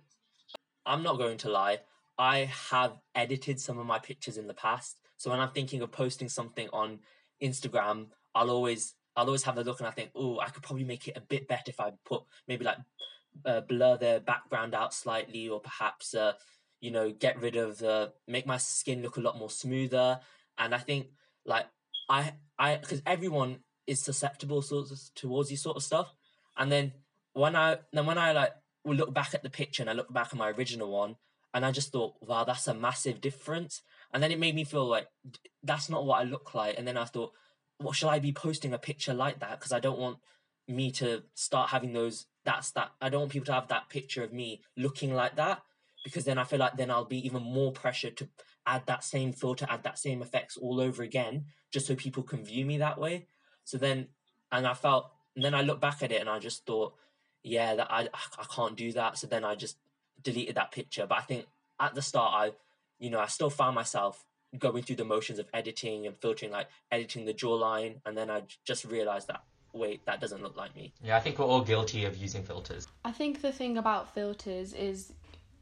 I'm 0.85 1.03
not 1.03 1.17
going 1.17 1.37
to 1.43 1.49
lie. 1.49 1.79
I 2.17 2.37
have 2.71 2.93
edited 3.15 3.59
some 3.59 3.77
of 3.79 3.85
my 3.85 3.99
pictures 3.99 4.37
in 4.37 4.47
the 4.47 4.53
past. 4.53 4.99
So 5.17 5.29
when 5.31 5.39
I'm 5.39 5.51
thinking 5.57 5.81
of 5.81 5.91
posting 5.91 6.29
something 6.29 6.67
on 6.73 6.99
Instagram, 7.41 8.07
I'll 8.35 8.51
always 8.51 8.93
I'll 9.15 9.25
always 9.25 9.43
have 9.43 9.57
a 9.57 9.63
look 9.63 9.79
and 9.79 9.87
I 9.87 9.91
think, 9.91 10.11
oh, 10.15 10.39
I 10.39 10.49
could 10.49 10.63
probably 10.63 10.85
make 10.85 11.07
it 11.07 11.17
a 11.17 11.21
bit 11.21 11.47
better 11.47 11.69
if 11.69 11.79
I 11.79 11.91
put 12.05 12.23
maybe 12.47 12.65
like 12.65 12.77
uh, 13.45 13.61
blur 13.61 13.97
the 13.97 14.23
background 14.25 14.73
out 14.73 14.93
slightly, 14.93 15.49
or 15.49 15.59
perhaps 15.59 16.13
uh, 16.13 16.33
you 16.79 16.91
know 16.91 17.11
get 17.11 17.41
rid 17.41 17.55
of 17.55 17.77
the 17.79 18.13
make 18.27 18.45
my 18.45 18.57
skin 18.57 19.01
look 19.01 19.17
a 19.17 19.21
lot 19.21 19.37
more 19.37 19.49
smoother. 19.49 20.19
And 20.57 20.73
I 20.73 20.79
think 20.79 21.07
like 21.45 21.65
I 22.09 22.33
I 22.57 22.77
because 22.77 23.01
everyone 23.05 23.59
is 23.91 24.01
susceptible 24.01 24.61
sort 24.61 24.91
of, 24.91 24.99
towards 25.15 25.49
this 25.49 25.61
sort 25.61 25.77
of 25.77 25.83
stuff. 25.83 26.13
And 26.57 26.71
then 26.71 26.93
when 27.33 27.55
I 27.55 27.77
then 27.93 28.05
when 28.05 28.17
I 28.17 28.31
like 28.31 28.53
will 28.83 28.95
look 28.95 29.13
back 29.13 29.33
at 29.33 29.43
the 29.43 29.49
picture 29.49 29.83
and 29.83 29.89
I 29.89 29.93
look 29.93 30.11
back 30.11 30.29
at 30.31 30.35
my 30.35 30.49
original 30.49 30.89
one, 30.91 31.15
and 31.53 31.65
I 31.65 31.71
just 31.71 31.91
thought, 31.91 32.15
wow, 32.21 32.43
that's 32.43 32.67
a 32.67 32.73
massive 32.73 33.21
difference. 33.21 33.81
And 34.13 34.21
then 34.21 34.31
it 34.31 34.39
made 34.39 34.55
me 34.55 34.63
feel 34.63 34.85
like 34.85 35.07
that's 35.63 35.89
not 35.89 36.05
what 36.05 36.19
I 36.19 36.23
look 36.23 36.53
like. 36.53 36.77
And 36.77 36.87
then 36.87 36.97
I 36.97 37.05
thought, 37.05 37.31
what 37.77 37.95
should 37.95 38.09
I 38.09 38.19
be 38.19 38.31
posting 38.31 38.73
a 38.73 38.77
picture 38.77 39.13
like 39.13 39.39
that? 39.39 39.59
Because 39.59 39.71
I 39.71 39.79
don't 39.79 39.99
want 39.99 40.17
me 40.67 40.91
to 40.91 41.23
start 41.35 41.69
having 41.69 41.93
those. 41.93 42.25
That's 42.45 42.71
that. 42.71 42.91
I 43.01 43.09
don't 43.09 43.21
want 43.21 43.31
people 43.31 43.47
to 43.47 43.53
have 43.53 43.67
that 43.67 43.89
picture 43.89 44.23
of 44.23 44.33
me 44.33 44.61
looking 44.75 45.13
like 45.13 45.35
that 45.35 45.61
because 46.03 46.25
then 46.25 46.37
I 46.37 46.43
feel 46.43 46.59
like 46.59 46.77
then 46.77 46.89
I'll 46.89 47.05
be 47.05 47.25
even 47.25 47.43
more 47.43 47.71
pressured 47.71 48.17
to 48.17 48.29
add 48.65 48.85
that 48.87 49.03
same 49.03 49.33
filter, 49.33 49.67
add 49.69 49.83
that 49.83 49.99
same 49.99 50.21
effects 50.21 50.57
all 50.57 50.79
over 50.79 51.03
again, 51.03 51.45
just 51.71 51.87
so 51.87 51.95
people 51.95 52.23
can 52.23 52.43
view 52.43 52.65
me 52.65 52.77
that 52.77 52.99
way. 52.99 53.27
So 53.65 53.77
then, 53.77 54.07
and 54.51 54.67
I 54.67 54.73
felt, 54.73 55.11
and 55.35 55.45
then 55.45 55.53
I 55.53 55.61
looked 55.61 55.81
back 55.81 56.03
at 56.03 56.11
it 56.11 56.21
and 56.21 56.29
I 56.29 56.39
just 56.39 56.65
thought, 56.65 56.93
yeah, 57.43 57.75
that 57.75 57.87
I 57.89 58.07
I 58.37 58.45
can't 58.53 58.75
do 58.75 58.91
that. 58.93 59.17
So 59.17 59.27
then 59.27 59.43
I 59.43 59.55
just 59.55 59.77
deleted 60.21 60.55
that 60.55 60.71
picture. 60.71 61.05
But 61.07 61.19
I 61.19 61.21
think 61.21 61.45
at 61.79 61.95
the 61.95 62.01
start, 62.01 62.33
I, 62.33 62.51
you 62.99 63.09
know, 63.09 63.19
I 63.19 63.27
still 63.27 63.49
found 63.49 63.75
myself 63.75 64.23
going 64.57 64.83
through 64.83 64.97
the 64.97 65.05
motions 65.05 65.39
of 65.39 65.47
editing 65.53 66.05
and 66.05 66.15
filtering, 66.17 66.51
like 66.51 66.67
editing 66.91 67.25
the 67.25 67.33
jawline, 67.33 67.95
and 68.05 68.17
then 68.17 68.29
I 68.29 68.43
just 68.65 68.85
realized 68.85 69.27
that 69.29 69.43
wait, 69.73 70.05
that 70.05 70.19
doesn't 70.19 70.41
look 70.41 70.57
like 70.57 70.75
me. 70.75 70.91
Yeah, 71.03 71.17
I 71.17 71.19
think 71.19 71.39
we're 71.39 71.45
all 71.45 71.63
guilty 71.63 72.05
of 72.05 72.17
using 72.17 72.43
filters. 72.43 72.87
I 73.05 73.11
think 73.11 73.41
the 73.41 73.51
thing 73.51 73.77
about 73.77 74.13
filters 74.13 74.73
is 74.73 75.13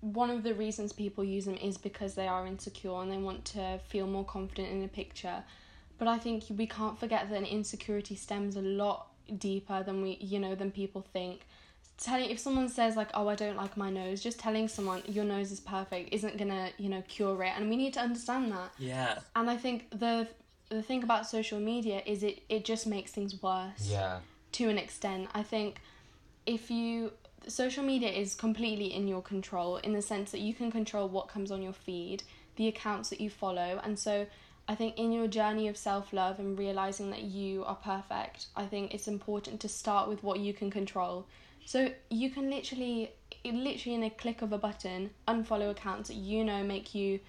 one 0.02 0.30
of 0.30 0.44
the 0.44 0.54
reasons 0.54 0.94
people 0.94 1.24
use 1.24 1.46
them 1.46 1.58
is 1.58 1.78
because 1.78 2.16
they 2.16 2.28
are 2.28 2.48
insecure 2.48 3.02
and 3.02 3.12
they 3.12 3.18
want 3.18 3.46
to 3.46 3.80
feel 3.88 4.08
more 4.08 4.26
confident 4.26 4.70
in 4.70 4.84
a 4.84 4.88
picture. 4.88 5.44
But 6.00 6.08
I 6.08 6.18
think 6.18 6.46
we 6.50 6.66
can't 6.66 6.98
forget 6.98 7.30
that 7.30 7.38
an 7.38 7.46
insecurity 7.46 8.16
stems 8.16 8.56
a 8.56 8.62
lot 8.62 9.08
deeper 9.38 9.84
than 9.84 10.02
we, 10.02 10.18
you 10.20 10.40
know, 10.40 10.56
than 10.56 10.72
people 10.72 11.06
think. 11.14 11.42
Telling 11.98 12.30
if 12.30 12.40
someone 12.40 12.70
says 12.70 12.96
like, 12.96 13.10
"Oh, 13.14 13.28
I 13.28 13.36
don't 13.36 13.58
like 13.58 13.76
my 13.76 13.90
nose," 13.90 14.24
just 14.24 14.40
telling 14.40 14.70
someone 14.70 15.04
your 15.06 15.26
nose 15.26 15.52
is 15.52 15.60
perfect 15.60 16.14
isn't 16.14 16.38
gonna, 16.38 16.70
you 16.78 16.88
know, 16.88 17.04
cure 17.10 17.44
it, 17.44 17.52
and 17.58 17.70
we 17.70 17.76
need 17.76 17.94
to 17.96 18.00
understand 18.00 18.52
that. 18.54 18.72
Yeah. 18.80 19.20
And 19.36 19.50
I 19.50 19.58
think 19.58 19.90
the 19.92 20.28
the 20.70 20.82
thing 20.82 21.04
about 21.04 21.28
social 21.28 21.60
media 21.60 22.02
is 22.06 22.24
it 22.24 22.44
it 22.48 22.64
just 22.64 22.88
makes 22.88 23.12
things 23.12 23.42
worse 23.44 23.90
Yeah. 23.90 24.20
to 24.54 24.70
an 24.70 24.78
extent. 24.78 25.28
I 25.34 25.44
think 25.44 25.82
if 26.46 26.72
you 26.72 27.12
social 27.48 27.84
media 27.84 28.10
is 28.10 28.36
completely 28.36 28.94
in 28.94 29.08
your 29.08 29.22
control 29.22 29.78
in 29.78 29.94
the 29.94 30.02
sense 30.02 30.32
that 30.32 30.40
you 30.40 30.54
can 30.54 30.72
control 30.72 31.10
what 31.10 31.28
comes 31.28 31.52
on 31.52 31.62
your 31.62 31.74
feed, 31.74 32.24
the 32.56 32.68
accounts 32.68 33.10
that 33.10 33.20
you 33.20 33.30
follow, 33.30 33.82
and 33.84 34.00
so 34.00 34.26
I 34.70 34.76
think 34.76 35.00
in 35.00 35.12
your 35.12 35.26
journey 35.26 35.68
of 35.68 35.76
self 35.76 36.14
love 36.14 36.38
and 36.38 36.58
realizing 36.58 37.10
that 37.10 37.24
you 37.24 37.66
are 37.66 37.76
perfect, 37.76 38.46
I 38.56 38.68
think 38.68 38.94
it's 38.94 39.08
important 39.08 39.60
to 39.62 39.68
start 39.68 40.08
with 40.08 40.22
what 40.24 40.40
you 40.40 40.54
can 40.54 40.70
control. 40.70 41.26
So 41.66 41.92
you 42.12 42.30
can 42.30 42.52
literally, 42.52 43.12
literally 43.44 43.96
in 43.96 44.04
a 44.04 44.12
click 44.12 44.44
of 44.44 44.54
a 44.54 44.60
button, 44.60 45.10
unfollow 45.28 45.72
accounts 45.72 46.10
that 46.10 46.18
you 46.18 46.46
know 46.46 46.64
make 46.64 46.94
you, 46.94 47.20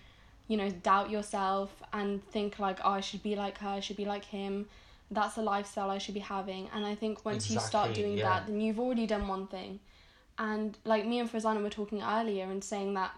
you 0.48 0.58
know, 0.58 0.68
doubt 0.68 1.08
yourself 1.08 1.82
and 1.94 2.22
think 2.28 2.58
like, 2.58 2.78
oh, 2.84 2.90
I 2.90 3.00
should 3.00 3.22
be 3.22 3.34
like 3.34 3.56
her, 3.58 3.68
I 3.68 3.80
should 3.80 3.96
be 3.96 4.04
like 4.04 4.26
him. 4.26 4.66
That's 5.10 5.36
the 5.36 5.42
lifestyle 5.42 5.90
I 5.90 5.96
should 5.96 6.14
be 6.14 6.20
having. 6.20 6.68
And 6.74 6.84
I 6.84 6.94
think 6.94 7.24
once 7.24 7.50
you 7.50 7.58
start 7.58 7.94
doing 7.94 8.18
yeah. 8.18 8.28
that, 8.28 8.48
then 8.48 8.60
you've 8.60 8.78
already 8.78 9.06
done 9.06 9.26
one 9.26 9.46
thing. 9.46 9.80
And 10.38 10.76
like 10.84 11.06
me 11.06 11.20
and 11.20 11.32
Farzana 11.32 11.62
were 11.62 11.70
talking 11.70 12.02
earlier 12.02 12.44
and 12.44 12.62
saying 12.62 12.92
that, 12.94 13.12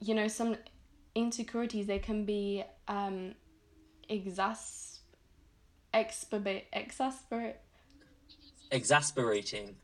you 0.00 0.16
know, 0.16 0.26
some 0.26 0.56
insecurities 1.14 1.86
they 1.86 1.98
can 1.98 2.24
be 2.24 2.64
um 2.86 3.34
exas 4.10 4.98
exasperate 5.94 6.66
exasperate 6.72 7.56
Exasperating. 8.72 9.74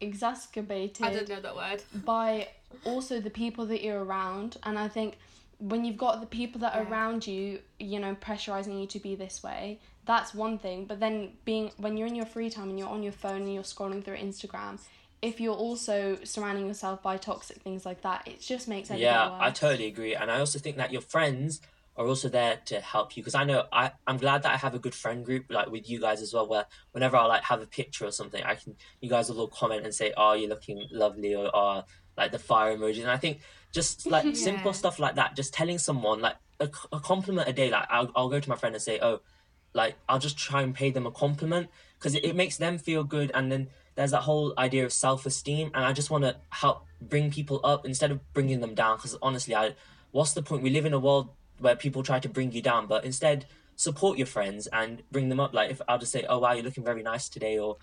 exacerbated 0.00 1.06
I 1.06 1.10
don't 1.14 1.28
know 1.28 1.40
that 1.40 1.56
word. 1.56 1.82
by 2.04 2.48
also 2.84 3.20
the 3.20 3.30
people 3.30 3.64
that 3.66 3.82
you're 3.82 4.04
around 4.04 4.58
and 4.64 4.78
i 4.78 4.88
think 4.88 5.16
when 5.58 5.84
you've 5.84 5.96
got 5.96 6.20
the 6.20 6.26
people 6.26 6.60
that 6.60 6.74
are 6.74 6.82
Yeah. 6.82 6.90
around 6.90 7.26
you 7.26 7.60
you 7.78 7.98
know 8.00 8.14
pressurizing 8.16 8.78
you 8.80 8.86
to 8.88 8.98
be 8.98 9.14
this 9.14 9.42
way 9.42 9.78
that's 10.04 10.34
one 10.34 10.58
thing 10.58 10.84
but 10.84 11.00
then 11.00 11.32
being 11.46 11.70
when 11.78 11.96
you're 11.96 12.08
in 12.08 12.14
your 12.14 12.26
free 12.26 12.50
time 12.50 12.68
and 12.68 12.78
you're 12.78 12.88
on 12.88 13.02
your 13.02 13.12
phone 13.12 13.42
and 13.42 13.54
you're 13.54 13.62
scrolling 13.62 14.04
through 14.04 14.16
instagram 14.18 14.78
if 15.22 15.40
you're 15.40 15.54
also 15.54 16.18
surrounding 16.24 16.66
yourself 16.66 17.02
by 17.02 17.16
toxic 17.16 17.62
things 17.62 17.86
like 17.86 18.02
that 18.02 18.26
it 18.26 18.40
just 18.40 18.68
makes 18.68 18.90
everything 18.90 19.06
Yeah, 19.06 19.30
worse 19.30 19.40
I 19.40 19.50
totally 19.52 19.86
agree, 19.86 20.14
and 20.14 20.30
I 20.30 20.38
also 20.40 20.58
think 20.58 20.76
that 20.76 20.92
your 20.92 21.00
friends 21.00 21.62
are 21.96 22.06
also 22.06 22.28
there 22.28 22.60
to 22.66 22.80
help 22.80 23.16
you 23.16 23.22
because 23.22 23.34
I 23.34 23.44
know 23.44 23.64
I 23.72 23.92
I'm 24.06 24.16
glad 24.16 24.42
that 24.42 24.52
I 24.52 24.56
have 24.56 24.74
a 24.74 24.78
good 24.78 24.94
friend 24.94 25.24
group 25.24 25.46
like 25.50 25.70
with 25.70 25.88
you 25.88 26.00
guys 26.00 26.22
as 26.22 26.32
well. 26.34 26.48
Where 26.48 26.66
whenever 26.92 27.16
I 27.16 27.26
like 27.26 27.44
have 27.44 27.62
a 27.62 27.66
picture 27.66 28.04
or 28.06 28.10
something, 28.10 28.42
I 28.42 28.54
can 28.56 28.76
you 29.00 29.08
guys 29.08 29.28
will 29.28 29.40
all 29.40 29.48
comment 29.48 29.84
and 29.84 29.94
say, 29.94 30.12
"Oh, 30.16 30.32
you're 30.32 30.48
looking 30.48 30.86
lovely," 30.90 31.34
or 31.34 31.50
"Oh, 31.54 31.82
like 32.16 32.32
the 32.32 32.38
fire 32.38 32.76
emoji." 32.76 33.00
And 33.00 33.10
I 33.10 33.16
think 33.16 33.40
just 33.72 34.06
like 34.10 34.24
Yeah. 34.24 34.32
simple 34.32 34.72
stuff 34.72 34.98
like 34.98 35.14
that, 35.16 35.36
just 35.36 35.54
telling 35.54 35.78
someone 35.78 36.20
like 36.20 36.36
a, 36.60 36.68
a 36.92 37.00
compliment 37.00 37.48
a 37.48 37.52
day. 37.52 37.70
Like 37.70 37.86
I'll 37.90 38.10
I'll 38.16 38.28
go 38.28 38.40
to 38.40 38.48
my 38.48 38.56
friend 38.56 38.74
and 38.74 38.82
say, 38.82 38.98
"Oh, 39.00 39.20
like 39.74 39.96
I'll 40.08 40.18
just 40.18 40.38
try 40.38 40.62
and 40.62 40.74
pay 40.74 40.90
them 40.90 41.06
a 41.06 41.10
compliment 41.10 41.68
because 41.98 42.14
it, 42.14 42.24
it 42.24 42.36
makes 42.36 42.56
them 42.56 42.78
feel 42.78 43.04
good 43.04 43.30
and 43.34 43.50
then 43.50 43.68
there's 43.96 44.12
that 44.12 44.22
whole 44.22 44.54
idea 44.58 44.84
of 44.84 44.92
self-esteem 44.92 45.70
and 45.74 45.84
I 45.84 45.92
just 45.92 46.10
want 46.10 46.24
to 46.24 46.36
help 46.50 46.84
bring 47.00 47.30
people 47.30 47.60
up 47.64 47.84
instead 47.84 48.10
of 48.10 48.20
bringing 48.32 48.60
them 48.60 48.74
down 48.74 48.96
because 48.96 49.16
honestly 49.20 49.54
I 49.54 49.74
what's 50.12 50.32
the 50.32 50.42
point 50.42 50.62
we 50.62 50.70
live 50.70 50.86
in 50.86 50.92
a 50.92 50.98
world 50.98 51.30
where 51.58 51.76
people 51.76 52.02
try 52.02 52.18
to 52.18 52.28
bring 52.28 52.52
you 52.52 52.62
down 52.62 52.86
but 52.86 53.04
instead 53.04 53.46
support 53.76 54.18
your 54.18 54.26
friends 54.26 54.66
and 54.68 55.02
bring 55.10 55.28
them 55.28 55.40
up. 55.40 55.52
Like 55.52 55.70
if 55.70 55.80
I'll 55.88 55.98
just 55.98 56.12
say 56.12 56.24
oh 56.28 56.38
wow 56.38 56.52
you're 56.52 56.64
looking 56.64 56.84
very 56.84 57.02
nice 57.02 57.28
today 57.28 57.58
or 57.58 57.76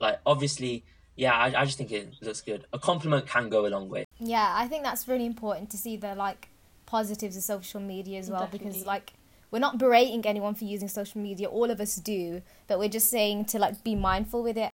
like 0.00 0.20
obviously 0.26 0.84
yeah 1.16 1.34
I, 1.34 1.62
I 1.62 1.64
just 1.64 1.78
think 1.78 1.92
it 1.92 2.14
looks 2.20 2.40
good. 2.40 2.66
A 2.72 2.78
compliment 2.78 3.26
can 3.26 3.48
go 3.48 3.66
a 3.66 3.68
long 3.68 3.88
way. 3.88 4.04
Yeah, 4.18 4.52
I 4.54 4.68
think 4.68 4.84
that's 4.84 5.08
really 5.08 5.26
important 5.26 5.70
to 5.70 5.76
see 5.76 5.96
the 5.96 6.14
like 6.14 6.48
positives 6.86 7.36
of 7.36 7.42
social 7.42 7.80
media 7.80 8.18
as 8.18 8.30
well 8.30 8.40
Definitely. 8.40 8.68
because 8.68 8.86
like 8.86 9.12
we're 9.50 9.58
not 9.58 9.78
berating 9.78 10.26
anyone 10.26 10.54
for 10.54 10.64
using 10.64 10.88
social 10.88 11.20
media, 11.20 11.48
all 11.48 11.70
of 11.70 11.80
us 11.80 11.96
do, 11.96 12.42
but 12.66 12.78
we're 12.78 12.88
just 12.88 13.10
saying 13.10 13.46
to 13.46 13.58
like 13.58 13.82
be 13.82 13.94
mindful 13.94 14.42
with 14.42 14.58
it 14.58 14.70